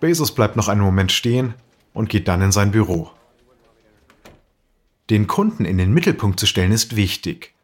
Bezos 0.00 0.34
bleibt 0.34 0.56
noch 0.56 0.66
einen 0.66 0.80
Moment 0.80 1.12
stehen 1.12 1.54
und 1.94 2.08
geht 2.08 2.26
dann 2.26 2.42
in 2.42 2.50
sein 2.50 2.72
Büro. 2.72 3.12
Den 5.10 5.28
Kunden 5.28 5.64
in 5.64 5.78
den 5.78 5.94
Mittelpunkt 5.94 6.40
zu 6.40 6.46
stellen 6.46 6.72
ist 6.72 6.96
wichtig. 6.96 7.55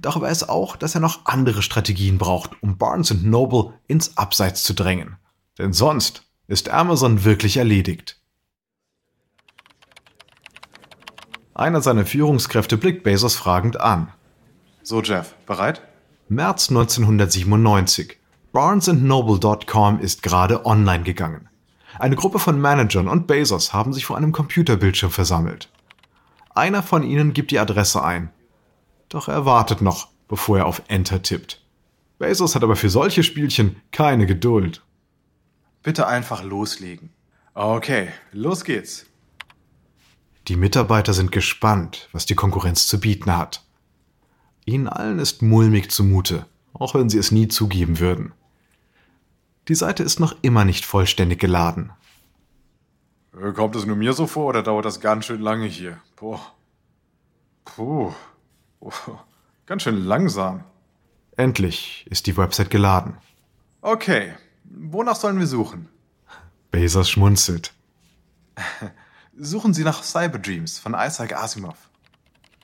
Doch 0.00 0.20
weiß 0.20 0.48
auch, 0.48 0.76
dass 0.76 0.94
er 0.94 1.00
noch 1.00 1.26
andere 1.26 1.62
Strategien 1.62 2.18
braucht, 2.18 2.62
um 2.62 2.78
Barnes 2.78 3.12
Noble 3.22 3.74
ins 3.86 4.16
Abseits 4.16 4.62
zu 4.62 4.74
drängen. 4.74 5.16
Denn 5.58 5.72
sonst 5.72 6.22
ist 6.46 6.68
Amazon 6.68 7.24
wirklich 7.24 7.56
erledigt. 7.56 8.20
Einer 11.54 11.80
seiner 11.80 12.06
Führungskräfte 12.06 12.76
blickt 12.76 13.02
Bezos 13.02 13.34
fragend 13.34 13.80
an. 13.80 14.12
So, 14.82 15.02
Jeff, 15.02 15.34
bereit? 15.44 15.82
März 16.28 16.68
1997. 16.70 18.16
BarnesandNoble.com 18.52 19.98
ist 19.98 20.22
gerade 20.22 20.64
online 20.64 21.02
gegangen. 21.02 21.48
Eine 21.98 22.14
Gruppe 22.14 22.38
von 22.38 22.60
Managern 22.60 23.08
und 23.08 23.26
Bezos 23.26 23.72
haben 23.72 23.92
sich 23.92 24.06
vor 24.06 24.16
einem 24.16 24.30
Computerbildschirm 24.30 25.10
versammelt. 25.10 25.68
Einer 26.54 26.82
von 26.82 27.02
ihnen 27.02 27.32
gibt 27.32 27.50
die 27.50 27.58
Adresse 27.58 28.04
ein. 28.04 28.30
Doch 29.08 29.28
er 29.28 29.44
wartet 29.44 29.80
noch, 29.80 30.08
bevor 30.28 30.58
er 30.58 30.66
auf 30.66 30.82
Enter 30.88 31.22
tippt. 31.22 31.62
Bezos 32.18 32.54
hat 32.54 32.62
aber 32.62 32.76
für 32.76 32.90
solche 32.90 33.22
Spielchen 33.22 33.80
keine 33.92 34.26
Geduld. 34.26 34.82
Bitte 35.82 36.06
einfach 36.06 36.42
loslegen. 36.42 37.10
Okay, 37.54 38.08
los 38.32 38.64
geht's. 38.64 39.06
Die 40.48 40.56
Mitarbeiter 40.56 41.12
sind 41.12 41.32
gespannt, 41.32 42.08
was 42.12 42.26
die 42.26 42.34
Konkurrenz 42.34 42.86
zu 42.86 43.00
bieten 43.00 43.36
hat. 43.36 43.64
Ihnen 44.64 44.88
allen 44.88 45.18
ist 45.18 45.42
mulmig 45.42 45.90
zumute, 45.90 46.46
auch 46.72 46.94
wenn 46.94 47.08
sie 47.08 47.18
es 47.18 47.30
nie 47.30 47.48
zugeben 47.48 48.00
würden. 48.00 48.32
Die 49.68 49.74
Seite 49.74 50.02
ist 50.02 50.20
noch 50.20 50.34
immer 50.42 50.64
nicht 50.64 50.84
vollständig 50.84 51.38
geladen. 51.38 51.92
Äh, 53.40 53.52
kommt 53.52 53.76
es 53.76 53.86
nur 53.86 53.96
mir 53.96 54.12
so 54.12 54.26
vor 54.26 54.46
oder 54.46 54.62
dauert 54.62 54.84
das 54.84 55.00
ganz 55.00 55.26
schön 55.26 55.40
lange 55.40 55.66
hier? 55.66 56.00
Boah. 56.16 56.40
Puh. 57.64 58.12
Puh. 58.80 58.92
Ganz 59.66 59.82
schön 59.82 60.04
langsam. 60.04 60.64
Endlich 61.36 62.06
ist 62.08 62.26
die 62.26 62.36
Website 62.36 62.70
geladen. 62.70 63.18
Okay, 63.82 64.32
wonach 64.64 65.16
sollen 65.16 65.38
wir 65.38 65.46
suchen? 65.46 65.88
Bezos 66.70 67.10
schmunzelt. 67.10 67.74
Suchen 69.36 69.74
Sie 69.74 69.84
nach 69.84 70.02
Cyberdreams 70.02 70.78
von 70.78 70.94
Isaac 70.98 71.34
Asimov. 71.34 71.76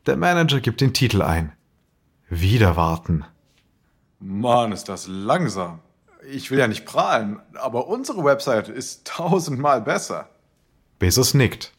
Der 0.07 0.16
Manager 0.16 0.61
gibt 0.61 0.81
den 0.81 0.92
Titel 0.92 1.22
ein. 1.22 1.53
Wieder 2.29 2.74
warten. 2.74 3.24
Mann, 4.18 4.72
ist 4.72 4.88
das 4.88 5.07
langsam. 5.07 5.81
Ich 6.27 6.50
will 6.50 6.59
ja 6.59 6.66
nicht 6.66 6.87
prahlen, 6.87 7.40
aber 7.55 7.87
unsere 7.87 8.24
Website 8.24 8.68
ist 8.68 9.07
tausendmal 9.07 9.83
besser. 9.83 10.31
Bezos 10.98 11.35
nickt. 11.35 11.72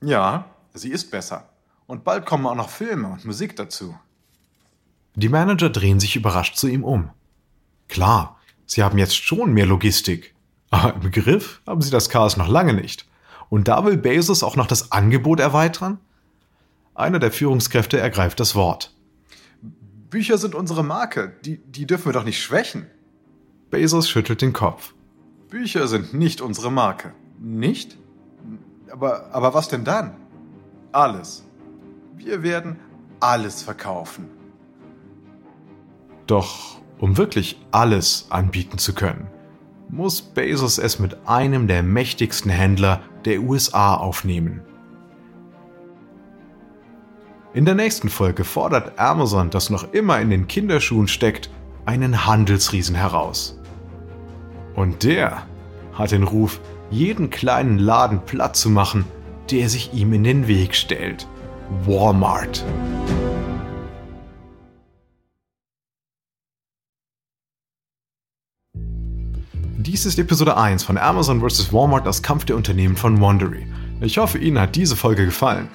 Ja, 0.00 0.44
sie 0.72 0.90
ist 0.90 1.10
besser. 1.10 1.48
Und 1.86 2.04
bald 2.04 2.26
kommen 2.26 2.46
auch 2.46 2.54
noch 2.54 2.70
Filme 2.70 3.08
und 3.08 3.24
Musik 3.24 3.56
dazu. 3.56 3.96
Die 5.14 5.28
Manager 5.28 5.70
drehen 5.70 6.00
sich 6.00 6.16
überrascht 6.16 6.56
zu 6.56 6.68
ihm 6.68 6.84
um. 6.84 7.10
Klar, 7.88 8.38
sie 8.66 8.82
haben 8.82 8.98
jetzt 8.98 9.16
schon 9.16 9.52
mehr 9.52 9.66
Logistik. 9.66 10.34
Aber 10.70 10.94
im 10.94 11.10
Griff 11.10 11.62
haben 11.66 11.80
sie 11.80 11.90
das 11.90 12.08
Chaos 12.08 12.36
noch 12.36 12.48
lange 12.48 12.74
nicht. 12.74 13.06
Und 13.48 13.68
da 13.68 13.84
will 13.84 13.96
Bezos 13.96 14.42
auch 14.42 14.56
noch 14.56 14.66
das 14.66 14.90
Angebot 14.90 15.40
erweitern? 15.40 15.98
Einer 16.94 17.18
der 17.18 17.30
Führungskräfte 17.30 17.98
ergreift 17.98 18.40
das 18.40 18.54
Wort. 18.54 18.92
Bücher 20.10 20.38
sind 20.38 20.54
unsere 20.54 20.82
Marke. 20.82 21.36
Die, 21.44 21.58
die 21.58 21.86
dürfen 21.86 22.06
wir 22.06 22.12
doch 22.12 22.24
nicht 22.24 22.42
schwächen. 22.42 22.86
Bezos 23.70 24.08
schüttelt 24.08 24.42
den 24.42 24.52
Kopf. 24.52 24.94
Bücher 25.48 25.86
sind 25.86 26.14
nicht 26.14 26.40
unsere 26.40 26.72
Marke. 26.72 27.14
Nicht? 27.38 27.96
Aber, 28.90 29.32
aber 29.32 29.54
was 29.54 29.68
denn 29.68 29.84
dann? 29.84 30.16
Alles. 30.92 31.45
Wir 32.18 32.42
werden 32.42 32.78
alles 33.20 33.62
verkaufen. 33.62 34.30
Doch 36.26 36.78
um 36.98 37.18
wirklich 37.18 37.60
alles 37.72 38.28
anbieten 38.30 38.78
zu 38.78 38.94
können, 38.94 39.26
muss 39.90 40.22
Bezos 40.22 40.78
es 40.78 40.98
mit 40.98 41.28
einem 41.28 41.68
der 41.68 41.82
mächtigsten 41.82 42.50
Händler 42.50 43.02
der 43.26 43.42
USA 43.42 43.94
aufnehmen. 43.94 44.62
In 47.52 47.66
der 47.66 47.74
nächsten 47.74 48.08
Folge 48.08 48.44
fordert 48.44 48.98
Amazon, 48.98 49.50
das 49.50 49.68
noch 49.68 49.92
immer 49.92 50.18
in 50.18 50.30
den 50.30 50.48
Kinderschuhen 50.48 51.08
steckt, 51.08 51.50
einen 51.84 52.24
Handelsriesen 52.24 52.96
heraus. 52.96 53.60
Und 54.74 55.04
der 55.04 55.46
hat 55.92 56.12
den 56.12 56.22
Ruf, 56.22 56.60
jeden 56.90 57.28
kleinen 57.28 57.78
Laden 57.78 58.20
platt 58.24 58.56
zu 58.56 58.70
machen, 58.70 59.04
der 59.50 59.68
sich 59.68 59.92
ihm 59.92 60.14
in 60.14 60.24
den 60.24 60.48
Weg 60.48 60.74
stellt. 60.74 61.28
Walmart. 61.84 62.64
Dies 69.78 70.06
ist 70.06 70.18
Episode 70.18 70.56
1 70.56 70.84
von 70.84 70.96
Amazon 70.96 71.40
vs. 71.40 71.72
Walmart, 71.72 72.06
das 72.06 72.22
Kampf 72.22 72.44
der 72.44 72.56
Unternehmen 72.56 72.96
von 72.96 73.20
Wandery. 73.20 73.66
Ich 74.00 74.18
hoffe, 74.18 74.38
Ihnen 74.38 74.60
hat 74.60 74.76
diese 74.76 74.94
Folge 74.94 75.24
gefallen. 75.24 75.68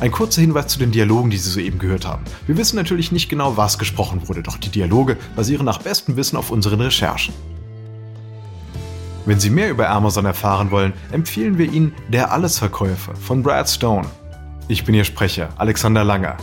Ein 0.00 0.12
kurzer 0.12 0.40
Hinweis 0.40 0.68
zu 0.68 0.78
den 0.78 0.92
Dialogen, 0.92 1.30
die 1.30 1.36
Sie 1.36 1.50
soeben 1.50 1.78
gehört 1.78 2.06
haben. 2.06 2.24
Wir 2.46 2.56
wissen 2.56 2.76
natürlich 2.76 3.10
nicht 3.10 3.28
genau, 3.28 3.56
was 3.56 3.78
gesprochen 3.78 4.28
wurde, 4.28 4.42
doch 4.42 4.56
die 4.56 4.70
Dialoge 4.70 5.16
basieren 5.34 5.66
nach 5.66 5.78
bestem 5.78 6.16
Wissen 6.16 6.36
auf 6.36 6.50
unseren 6.50 6.80
Recherchen. 6.80 7.34
Wenn 9.26 9.40
Sie 9.40 9.50
mehr 9.50 9.70
über 9.70 9.90
Amazon 9.90 10.26
erfahren 10.26 10.70
wollen, 10.70 10.92
empfehlen 11.10 11.58
wir 11.58 11.70
Ihnen 11.72 11.92
Der 12.08 12.32
Allesverkäufer 12.32 13.14
von 13.16 13.42
Brad 13.42 13.68
Stone. 13.68 14.06
Ich 14.70 14.84
bin 14.84 14.94
Ihr 14.94 15.04
Sprecher, 15.04 15.48
Alexander 15.56 16.04
Langer. 16.04 16.36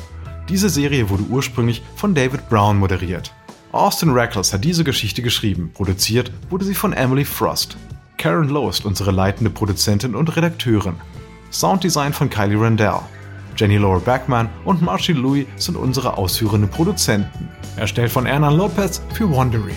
Diese 0.50 0.68
Serie 0.68 1.12
wurde 1.12 1.22
ursprünglich 1.30 1.84
von 1.96 2.16
David 2.16 2.50
Brown 2.50 2.76
moderiert. 2.76 3.32
Austin 3.72 4.10
Reckles 4.10 4.52
hat 4.52 4.64
diese 4.64 4.84
Geschichte 4.84 5.22
geschrieben, 5.22 5.70
produziert 5.72 6.32
wurde 6.50 6.66
sie 6.66 6.74
von 6.74 6.92
Emily 6.92 7.24
Frost. 7.24 7.78
Karen 8.18 8.50
Lowe 8.50 8.72
ist 8.72 8.84
unsere 8.84 9.12
leitende 9.12 9.52
Produzentin 9.52 10.16
und 10.16 10.36
Redakteurin. 10.36 10.96
Sounddesign 11.52 12.14
von 12.14 12.28
Kylie 12.32 12.60
Randell. 12.60 13.02
Jenny 13.58 13.78
Laura 13.78 14.00
Backman 14.00 14.50
und 14.66 14.82
Marcy 14.82 15.14
Louis 15.14 15.46
sind 15.58 15.78
unsere 15.78 16.18
ausführenden 16.18 16.72
Produzenten. 16.72 17.48
Erstellt 17.78 18.12
von 18.12 18.26
Ernan 18.26 18.58
Lopez 18.58 19.04
für 19.14 19.30
Wondery. 19.30 19.76